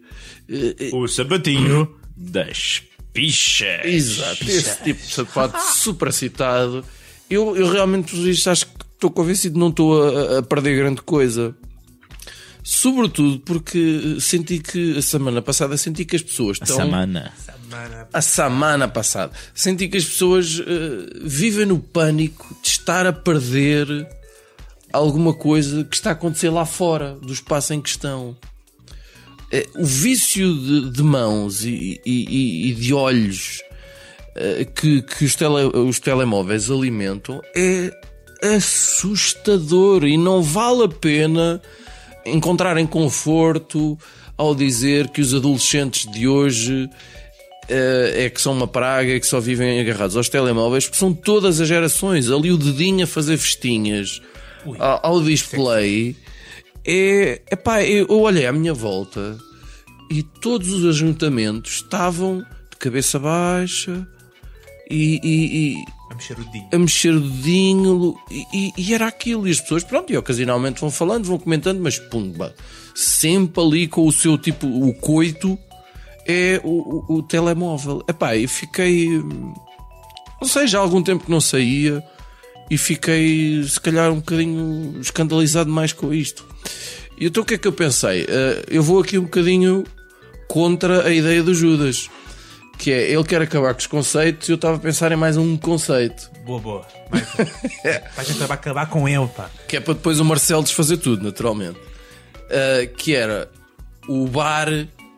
Eh, 0.50 0.76
eh, 0.80 0.90
O 0.94 1.08
sapatinho 1.08 1.96
das 2.16 2.84
pichas. 3.14 3.86
Exato, 3.86 4.44
esse 4.44 4.84
tipo 4.84 5.02
de 5.06 5.14
sapato 5.14 5.60
super 5.76 6.12
citado. 6.12 6.84
Eu, 7.30 7.56
eu 7.56 7.70
realmente, 7.70 8.16
por 8.16 8.28
isto, 8.28 8.50
acho 8.50 8.66
que 8.68 8.74
estou 8.94 9.10
convencido, 9.10 9.58
não 9.58 9.70
estou 9.70 10.04
a, 10.04 10.40
a 10.40 10.44
perder 10.44 10.78
grande 10.78 11.02
coisa. 11.02 11.56
Sobretudo 12.64 13.40
porque 13.40 14.18
senti 14.20 14.60
que 14.60 14.98
a 14.98 15.02
semana 15.02 15.42
passada 15.42 15.76
senti 15.78 16.06
que 16.06 16.16
as 16.16 16.22
pessoas 16.22 16.60
A 16.62 16.64
estão. 16.64 16.78
Samana. 16.78 17.34
Semana. 17.44 18.08
A 18.14 18.22
semana 18.22 18.88
passada 18.88 19.34
senti 19.54 19.88
que 19.88 19.98
as 19.98 20.06
pessoas 20.06 20.60
eh, 20.60 21.20
vivem 21.24 21.66
no 21.66 21.80
pânico 21.80 22.56
de 22.62 22.70
estar 22.70 23.08
a 23.08 23.14
perder 23.14 24.08
alguma 24.94 25.34
coisa 25.34 25.84
que 25.86 25.96
está 25.96 26.12
a 26.12 26.14
acontecer 26.14 26.50
lá 26.50 26.66
fora 26.66 27.16
do 27.16 27.34
espaço 27.34 27.74
em 27.74 27.82
questão. 27.82 28.38
Eh, 29.52 29.68
o 29.76 29.86
vício 29.86 30.54
de, 30.56 30.90
de 30.92 31.04
mãos 31.04 31.64
e, 31.66 32.00
e- 32.06 32.26
e- 32.30 32.70
e 32.70 32.74
de 32.74 32.94
olhos 32.94 33.62
eh, 34.36 34.66
que, 34.74 35.02
que 35.02 35.26
os, 35.26 35.36
tele- 35.36 35.72
os 35.76 36.00
telemóveis 36.00 36.70
alimentam 36.72 37.42
é 37.56 37.92
assustador 38.56 40.04
e 40.06 40.18
não 40.18 40.42
vale 40.42 40.84
a 40.86 40.88
pena 40.88 41.62
encontrarem 42.26 42.86
conforto 42.88 43.98
ao 44.38 44.56
dizer 44.56 45.10
que 45.10 45.22
os 45.22 45.34
adolescentes 45.34 46.10
de 46.12 46.28
hoje 46.28 46.90
eh, 47.70 48.26
é 48.26 48.30
que 48.30 48.42
são 48.42 48.54
uma 48.54 48.68
praga, 48.68 49.12
é 49.16 49.20
que 49.20 49.28
só 49.28 49.40
vivem 49.40 49.80
agarrados 49.80 50.16
aos 50.18 50.30
telemóveis, 50.30 50.86
porque 50.86 50.98
são 50.98 51.14
todas 51.14 51.60
as 51.62 51.68
gerações. 51.68 52.30
Ali 52.32 52.52
o 52.52 52.58
dedinho 52.58 53.04
a 53.04 53.08
fazer 53.08 53.38
festinhas 53.38 54.22
ao, 54.80 55.00
ao 55.18 55.22
display 55.22 56.16
é. 56.28 56.31
Epá, 56.86 57.84
eu 57.84 58.08
eu 58.08 58.20
olhei 58.22 58.46
à 58.46 58.52
minha 58.54 58.74
volta 58.74 59.38
e 60.10 60.24
todos 60.24 60.70
os 60.72 60.86
ajuntamentos 60.86 61.74
estavam 61.76 62.40
de 62.72 62.78
cabeça 62.80 63.20
baixa 63.20 64.08
e- 64.90 65.20
e- 65.24 65.74
e 65.74 65.86
A 66.12 66.16
mexer 66.16 66.34
o 66.40 66.44
dedinho. 66.44 66.70
a 66.74 66.78
mexer 66.80 67.14
o 67.16 67.20
dedinho 67.22 68.16
e, 68.30 68.72
e- 68.78 68.94
era 68.94 69.08
aquilo. 69.08 69.48
E 69.48 69.52
as 69.52 69.60
pessoas, 69.62 69.84
pronto, 69.84 70.12
e 70.12 70.18
ocasionalmente 70.18 70.82
vão 70.82 70.92
falando, 70.92 71.26
vão 71.26 71.38
comentando, 71.38 71.80
mas 71.80 71.98
pumba, 72.00 72.54
sempre 72.96 73.62
ali 73.64 73.88
com 73.88 74.06
o 74.06 74.12
seu 74.12 74.38
tipo, 74.38 74.68
o 74.68 74.94
coito 74.96 75.58
é 76.28 76.60
o, 76.64 77.06
o, 77.14 77.18
o 77.18 77.24
telemóvel. 77.24 78.04
Epá, 78.08 78.36
e 78.36 78.48
fiquei, 78.48 79.08
não 80.42 80.48
sei, 80.48 80.68
já 80.68 80.80
há 80.80 80.82
algum 80.82 81.02
tempo 81.02 81.24
que 81.26 81.32
não 81.32 81.40
saía 81.42 82.04
e 82.72 82.78
fiquei, 82.78 83.62
se 83.66 83.78
calhar, 83.82 84.10
um 84.10 84.22
bocadinho 84.22 84.96
escandalizado 85.02 85.70
mais 85.70 85.92
com 85.92 86.14
isto. 86.14 86.46
E 87.18 87.26
então 87.26 87.44
o 87.44 87.46
que 87.46 87.56
é 87.56 87.58
que 87.58 87.68
eu 87.68 87.74
pensei? 87.74 88.26
Eh, 88.26 88.64
eu 88.70 88.82
vou 88.82 89.02
aqui 89.02 89.18
um 89.18 89.24
bocadinho 89.24 89.84
contra 90.48 91.06
a 91.06 91.12
ideia 91.12 91.44
do 91.44 91.54
Judas. 91.54 92.10
Que 92.78 92.94
é, 92.94 93.12
ele 93.12 93.26
quer 93.26 93.42
acabar 93.42 93.74
com 93.74 93.80
os 93.82 93.88
conceitos 93.88 94.48
e 94.48 94.54
eu 94.54 94.56
estava 94.56 94.78
a 94.78 94.80
pensar 94.80 95.12
em 95.12 95.18
mais 95.18 95.36
um 95.36 95.58
conceito. 95.58 96.32
Boa, 96.46 96.62
boa. 96.62 96.88
Mais 97.12 97.28
um. 97.38 98.20
a 98.20 98.24
gente 98.24 98.40
vai 98.40 98.52
acabar 98.52 98.90
com 98.90 99.08
ele, 99.08 99.28
pá. 99.28 99.50
Que 99.68 99.76
é 99.76 99.80
para 99.82 99.94
depois 99.94 100.22
o 100.22 100.24
Marcelo 100.24 100.64
desfazer 100.64 100.96
tudo, 100.96 101.26
naturalmente. 101.26 101.78
Uh, 101.78 102.96
que 102.96 103.14
era 103.14 103.52
o 104.08 104.26
bar 104.28 104.70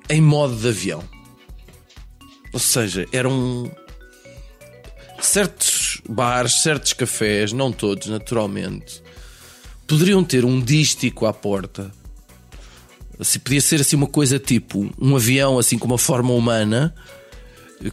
em 0.10 0.22
modo 0.22 0.56
de 0.56 0.68
avião. 0.70 1.04
Ou 2.52 2.60
seja, 2.60 3.06
eram 3.14 3.72
certos 5.22 5.73
bares, 6.08 6.62
certos 6.62 6.94
cafés, 6.94 7.52
não 7.54 7.72
todos, 7.72 8.08
naturalmente, 8.08 9.02
poderiam 9.88 10.24
ter 10.24 10.46
um 10.46 10.62
dístico 10.62 11.26
à 11.26 11.34
porta. 11.34 11.92
Assim, 13.20 13.40
podia 13.40 13.62
ser 13.62 13.80
assim 13.82 13.96
uma 13.96 14.08
coisa 14.08 14.40
tipo 14.40 14.90
um 15.00 15.16
avião 15.16 15.60
assim 15.60 15.78
com 15.78 15.86
uma 15.86 15.98
forma 16.00 16.34
humana, 16.34 16.94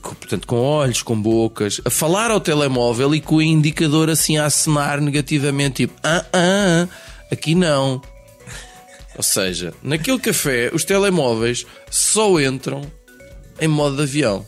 com- 0.00 0.14
portanto 0.14 0.47
com 0.47 0.57
olhos, 0.57 1.02
com 1.02 1.21
bocas, 1.21 1.80
a 1.85 1.90
falar 1.90 2.30
ao 2.30 2.40
telemóvel 2.40 3.14
e 3.14 3.21
com 3.21 3.37
o 3.37 3.42
indicador 3.42 4.09
assim 4.09 4.38
a 4.38 4.47
acenar 4.47 5.00
negativamente, 5.00 5.87
tipo 5.87 5.95
ah, 6.02 6.25
ah, 6.33 6.88
aqui 7.30 7.54
não. 7.54 8.00
Ou 9.16 9.23
seja, 9.23 9.75
naquele 9.83 10.19
café 10.19 10.71
os 10.73 10.85
telemóveis 10.85 11.66
só 11.90 12.41
entram 12.41 12.80
em 13.60 13.69
modo 13.69 13.97
de 13.97 14.02
avião. 14.02 14.47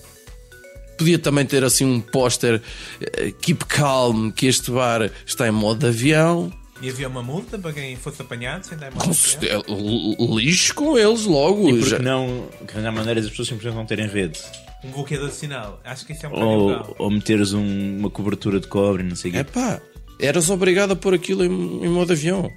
Podia 1.02 1.18
também 1.18 1.44
ter 1.44 1.64
assim 1.64 1.84
um 1.84 2.00
póster 2.00 2.62
eh, 3.00 3.32
Keep 3.40 3.64
calm, 3.64 4.30
que 4.30 4.46
este 4.46 4.70
bar 4.70 5.10
está 5.26 5.48
em 5.48 5.50
modo 5.50 5.80
de 5.80 5.86
avião. 5.88 6.52
E 6.80 6.88
havia 6.88 7.08
uma 7.08 7.22
multa 7.22 7.58
para 7.58 7.72
quem 7.72 7.96
fosse 7.96 8.22
apanhado 8.22 8.64
sem 8.64 8.78
dar 8.78 8.92
Com 8.92 9.10
lixo 10.38 10.74
com 10.74 10.96
eles 10.96 11.24
logo. 11.24 11.68
E 11.70 11.80
Já- 11.82 11.90
porque 11.96 12.02
não 12.04 12.48
arranjar 12.68 12.92
maneiras 12.92 13.24
as 13.24 13.30
pessoas 13.30 13.48
simplesmente 13.48 13.76
não 13.78 13.86
terem 13.86 14.06
rede? 14.06 14.38
Um 14.84 14.90
bloqueador 14.90 15.28
de 15.28 15.34
sinal. 15.34 15.80
Acho 15.84 16.06
que 16.06 16.12
isso 16.12 16.26
é 16.26 16.28
um 16.28 16.32
Ou, 16.40 16.94
ou 16.98 17.10
meteres 17.10 17.52
um- 17.52 17.98
uma 17.98 18.10
cobertura 18.10 18.60
de 18.60 18.68
cobre, 18.68 19.02
não 19.02 19.16
sei 19.16 19.30
o 19.30 19.34
quê. 19.34 19.40
É 19.40 19.44
pá, 19.44 19.80
eras 20.20 20.50
obrigado 20.50 20.92
a 20.92 20.96
pôr 20.96 21.14
aquilo 21.14 21.44
em, 21.44 21.84
em 21.84 21.88
modo 21.88 22.12
avião. 22.12 22.48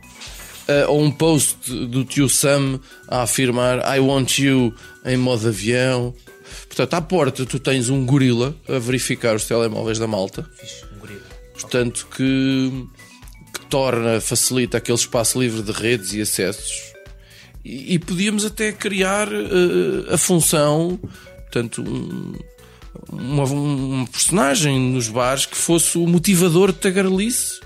Ah, 0.68 0.86
ou 0.88 1.02
um 1.04 1.12
post 1.12 1.58
do 1.88 2.04
tio 2.04 2.28
Sam 2.30 2.80
a 3.08 3.22
afirmar 3.24 3.80
I 3.96 4.00
want 4.00 4.38
you 4.40 4.74
em 5.06 5.18
modo 5.18 5.48
avião. 5.48 6.14
Portanto, 6.76 6.94
à 6.94 7.02
porta 7.02 7.46
tu 7.46 7.58
tens 7.58 7.88
um 7.90 8.06
gorila 8.06 8.54
a 8.68 8.78
verificar 8.78 9.34
os 9.34 9.46
telemóveis 9.46 9.98
da 9.98 10.08
malta. 10.08 10.46
Fixe, 10.60 10.84
um 10.94 11.00
gorila. 11.00 11.22
Portanto, 11.54 12.06
que, 12.14 12.86
que 13.54 13.66
torna, 13.68 14.20
facilita 14.20 14.78
aquele 14.78 14.98
espaço 14.98 15.40
livre 15.40 15.64
de 15.64 15.72
redes 15.72 16.12
e 16.14 16.20
acessos. 16.20 16.94
E, 17.64 17.94
e 17.94 18.00
podíamos 18.00 18.44
até 18.44 18.74
criar 18.74 19.30
eh, 19.32 20.14
a 20.14 20.18
função, 20.18 21.00
portanto, 21.44 21.82
um, 21.82 22.34
uma, 23.10 23.44
um 23.46 24.06
personagem 24.08 24.78
nos 24.78 25.08
bares 25.08 25.46
que 25.46 25.56
fosse 25.56 25.98
o 25.98 26.06
motivador 26.06 26.74
de 26.74 26.80
tagarelice. 26.80 27.62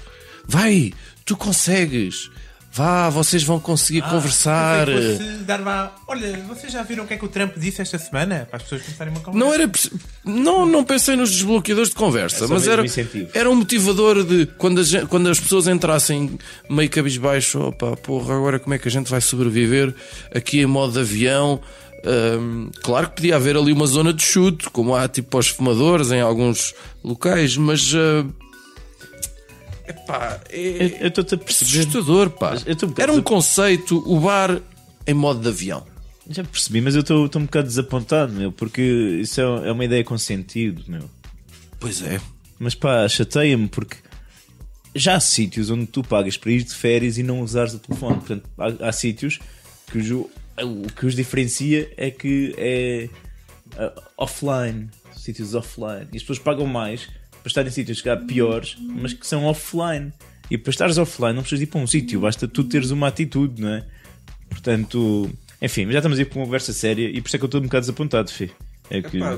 Vai, 0.45 0.93
tu 1.25 1.35
consegues. 1.35 2.29
Vá, 2.71 3.09
vocês 3.09 3.43
vão 3.43 3.59
conseguir 3.59 4.01
conversar. 4.03 4.85
Que 4.85 4.93
fosse 5.17 5.29
dar 5.43 5.61
vá- 5.61 5.91
Olha, 6.07 6.37
vocês 6.47 6.71
já 6.71 6.83
viram 6.83 7.03
o 7.03 7.07
que 7.07 7.15
é 7.15 7.17
que 7.17 7.25
o 7.25 7.27
Trump 7.27 7.57
disse 7.57 7.81
esta 7.81 7.97
semana? 7.97 8.47
Para 8.49 8.57
as 8.57 8.63
pessoas 8.63 8.83
começarem 8.83 9.11
uma 9.13 9.19
conversa. 9.21 9.45
Não 9.45 9.53
era. 9.53 9.71
Não, 10.23 10.65
não 10.65 10.83
pensei 10.83 11.15
nos 11.15 11.31
desbloqueadores 11.31 11.89
de 11.89 11.95
conversa, 11.95 12.45
É 12.45 12.47
mas 12.47 12.67
era, 12.67 12.85
incentivo. 12.85 13.29
era 13.33 13.49
um 13.49 13.55
motivador 13.55 14.23
de 14.23 14.45
quando, 14.57 14.81
a 14.81 14.83
gen- 14.83 15.05
quando 15.07 15.27
as 15.29 15.39
pessoas 15.39 15.67
entrassem 15.67 16.37
meio 16.69 16.89
cabisbaixo, 16.89 17.59
opa, 17.59 17.97
porra, 17.97 18.35
agora 18.35 18.59
como 18.59 18.73
é 18.75 18.77
que 18.77 18.87
a 18.87 18.91
gente 18.91 19.09
vai 19.09 19.19
sobreviver 19.19 19.93
aqui 20.33 20.59
em 20.61 20.65
modo 20.67 20.93
de 20.93 20.99
avião? 20.99 21.59
Hum, 22.05 22.69
claro 22.81 23.09
que 23.09 23.15
podia 23.15 23.35
haver 23.35 23.57
ali 23.57 23.73
uma 23.73 23.87
zona 23.87 24.13
de 24.13 24.23
chute, 24.23 24.69
como 24.69 24.95
há 24.95 25.07
tipo 25.07 25.35
aos 25.35 25.47
fumadores 25.49 26.11
em 26.11 26.21
alguns 26.21 26.73
locais, 27.03 27.57
mas. 27.57 27.91
ah, 27.95 28.25
epá, 29.89 30.39
é, 30.49 30.59
Eu- 30.59 30.97
Eu 31.01 31.07
estou-te 31.09 31.35
a 31.35 31.37
perceber. 31.37 31.79
assustador, 31.81 32.29
pá. 32.31 32.53
Um 32.55 32.93
Era 33.01 33.11
um 33.13 33.21
conceito, 33.21 33.97
o 34.05 34.19
bar 34.19 34.61
em 35.05 35.13
modo 35.13 35.41
de 35.41 35.47
avião. 35.49 35.85
Já 36.29 36.43
percebi, 36.43 36.79
mas 36.81 36.93
eu 36.95 37.01
estou 37.01 37.25
um 37.35 37.45
bocado 37.45 37.67
desapontado, 37.67 38.31
meu, 38.33 38.51
porque 38.51 38.81
isso 39.21 39.41
é, 39.41 39.43
é 39.43 39.71
uma 39.71 39.83
ideia 39.83 40.03
com 40.03 40.17
sentido, 40.17 40.83
meu. 40.87 41.09
Pois 41.79 42.01
é. 42.03 42.21
Mas 42.59 42.75
pá, 42.75 43.07
chateia-me 43.07 43.67
porque 43.67 43.97
já 44.93 45.15
há 45.15 45.19
sítios 45.19 45.69
onde 45.69 45.85
tu 45.87 46.03
pagas 46.03 46.37
para 46.37 46.51
ir 46.51 46.63
de 46.63 46.73
férias 46.75 47.17
e 47.17 47.23
não 47.23 47.41
usares 47.41 47.73
o 47.73 47.79
telefone. 47.79 48.17
Portanto, 48.17 48.43
há, 48.57 48.89
há 48.89 48.91
sítios 48.91 49.39
cujo 49.91 50.29
o 50.61 50.87
que 50.93 51.05
os 51.05 51.15
diferencia 51.15 51.91
é 51.97 52.11
que 52.11 52.53
é 52.57 53.09
ah, 53.77 53.93
offline, 54.17 54.89
sítios 55.15 55.55
offline. 55.55 56.07
E 56.11 56.17
as 56.17 56.21
pessoas 56.23 56.37
pagam 56.39 56.65
mais 56.67 57.07
para 57.41 57.49
estar 57.49 57.65
em 57.67 57.69
sítios 57.71 58.01
que 58.01 58.09
há 58.09 58.17
piores, 58.17 58.75
mas 58.79 59.13
que 59.13 59.25
são 59.25 59.45
offline. 59.45 60.11
E 60.51 60.57
para 60.57 60.71
estares 60.71 60.97
offline 60.97 61.33
não 61.33 61.41
precisas 61.43 61.63
ir 61.63 61.67
para 61.67 61.79
um 61.79 61.87
sítio, 61.87 62.19
basta 62.21 62.47
tu 62.47 62.63
teres 62.63 62.91
uma 62.91 63.07
atitude, 63.07 63.61
não 63.61 63.69
é? 63.69 63.85
Portanto, 64.49 65.29
enfim, 65.61 65.85
mas 65.85 65.93
já 65.93 65.99
estamos 65.99 66.17
aí 66.19 66.25
para 66.25 66.39
uma 66.39 66.45
conversa 66.45 66.73
séria 66.73 67.07
e 67.07 67.21
por 67.21 67.27
isso 67.27 67.35
é 67.35 67.39
que 67.39 67.45
eu 67.45 67.47
estou 67.47 67.61
um 67.61 67.65
bocado 67.65 67.81
desapontado, 67.81 68.31
Fê. 68.31 68.49
É 68.89 69.01
que. 69.01 69.19
Pá, 69.19 69.37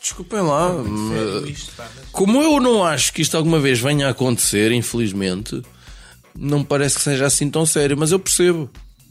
desculpem 0.00 0.40
lá. 0.40 0.72
Sério, 0.82 1.48
isto, 1.48 1.72
pá, 1.76 1.88
mas- 1.94 2.06
Como 2.10 2.40
eu 2.42 2.60
não 2.60 2.84
acho 2.84 3.12
que 3.12 3.20
isto 3.22 3.36
alguma 3.36 3.60
vez 3.60 3.78
venha 3.78 4.06
a 4.06 4.10
acontecer, 4.10 4.72
infelizmente, 4.72 5.60
não 6.34 6.60
me 6.60 6.64
parece 6.64 6.96
que 6.96 7.02
seja 7.02 7.26
assim 7.26 7.50
tão 7.50 7.66
sério, 7.66 7.96
mas 7.96 8.12
eu 8.12 8.18
percebo. 8.18 8.70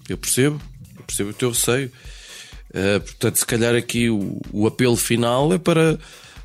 Eu 0.10 0.18
percebo. 0.18 0.60
Eu 0.98 1.04
percebo 1.04 1.30
o 1.30 1.34
teu 1.34 1.50
receio. 1.50 1.92
Eh, 2.74 3.00
portanto, 3.00 3.36
se 3.38 3.46
calhar 3.46 3.76
aqui 3.76 4.10
o, 4.10 4.42
o 4.52 4.66
apelo 4.68 4.96
final 4.98 5.54
é 5.54 5.58
para 5.60 5.98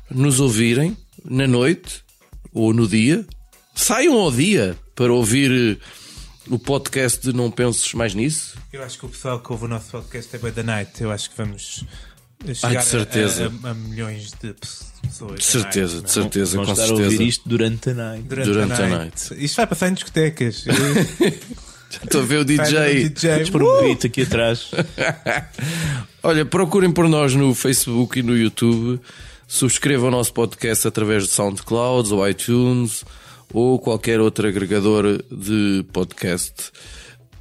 nos 0.09 0.39
ouvirem 0.39 0.95
na 1.25 1.47
noite 1.47 2.03
ou 2.53 2.73
no 2.73 2.87
dia. 2.87 3.25
Saiam 3.75 4.13
ao 4.15 4.31
dia 4.31 4.77
para 4.95 5.11
ouvir 5.13 5.79
eh, 5.79 5.85
o 6.49 6.59
podcast 6.59 7.21
de 7.21 7.33
Não 7.35 7.49
Penses 7.49 7.93
Mais 7.93 8.13
Nisso. 8.13 8.55
Eu 8.71 8.83
acho 8.83 8.97
que 8.99 9.05
o 9.05 9.09
pessoal 9.09 9.39
que 9.39 9.51
ouve 9.51 9.65
o 9.65 9.67
nosso 9.67 9.91
podcast 9.91 10.35
é 10.35 10.39
Boy 10.39 10.51
da 10.51 10.63
Night. 10.63 11.01
Eu 11.01 11.11
acho 11.11 11.29
que 11.29 11.37
vamos 11.37 11.85
chegar 12.53 12.79
a- 12.79 12.83
certeza. 12.83 13.51
A, 13.63 13.67
a- 13.67 13.71
a 13.71 13.73
milhões 13.73 14.31
de 14.41 14.53
pessoas. 15.01 15.39
De 15.39 15.45
certeza, 15.45 15.93
night, 15.95 16.05
de 16.05 16.11
certeza, 16.11 16.51
Vamos 16.57 16.67
com 16.67 16.71
estar 16.73 16.83
a 16.83 16.87
certeza. 16.87 17.11
ouvir 17.11 17.27
isto 17.27 17.47
durante 17.49 17.89
a 17.89 17.93
night. 17.93 18.23
Durante, 18.27 18.45
Durante 18.47 18.81
a, 18.81 18.85
a 18.85 18.89
night. 18.89 19.15
Isto 19.37 19.55
vai 19.57 19.67
passar 19.67 19.89
em 19.89 19.93
discotecas. 19.93 20.65
Estou 22.03 22.21
a 22.21 22.25
ver 22.25 22.37
o 22.39 22.45
DJ. 22.45 23.09
Vamos 23.33 23.49
pôr 23.49 23.63
um 23.63 23.83
beat 23.83 24.05
aqui 24.05 24.21
atrás. 24.21 24.71
Olha, 26.23 26.45
procurem 26.45 26.91
por 26.91 27.07
nós 27.09 27.33
no 27.35 27.53
Facebook 27.55 28.19
e 28.19 28.23
no 28.23 28.37
YouTube. 28.37 28.99
Subscreva 29.51 30.07
o 30.07 30.11
nosso 30.11 30.33
podcast 30.33 30.87
através 30.87 31.25
de 31.25 31.31
SoundCloud 31.31 32.13
ou 32.13 32.25
iTunes 32.25 33.03
ou 33.53 33.77
qualquer 33.77 34.21
outro 34.21 34.47
agregador 34.47 35.21
de 35.29 35.85
podcast. 35.91 36.71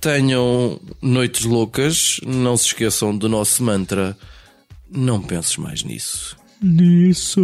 Tenham 0.00 0.80
noites 1.00 1.44
loucas, 1.44 2.20
não 2.26 2.56
se 2.56 2.66
esqueçam 2.66 3.16
do 3.16 3.28
nosso 3.28 3.62
mantra: 3.62 4.18
não 4.90 5.22
penses 5.22 5.56
mais 5.56 5.84
nisso. 5.84 6.36
Nisso. 6.60 7.40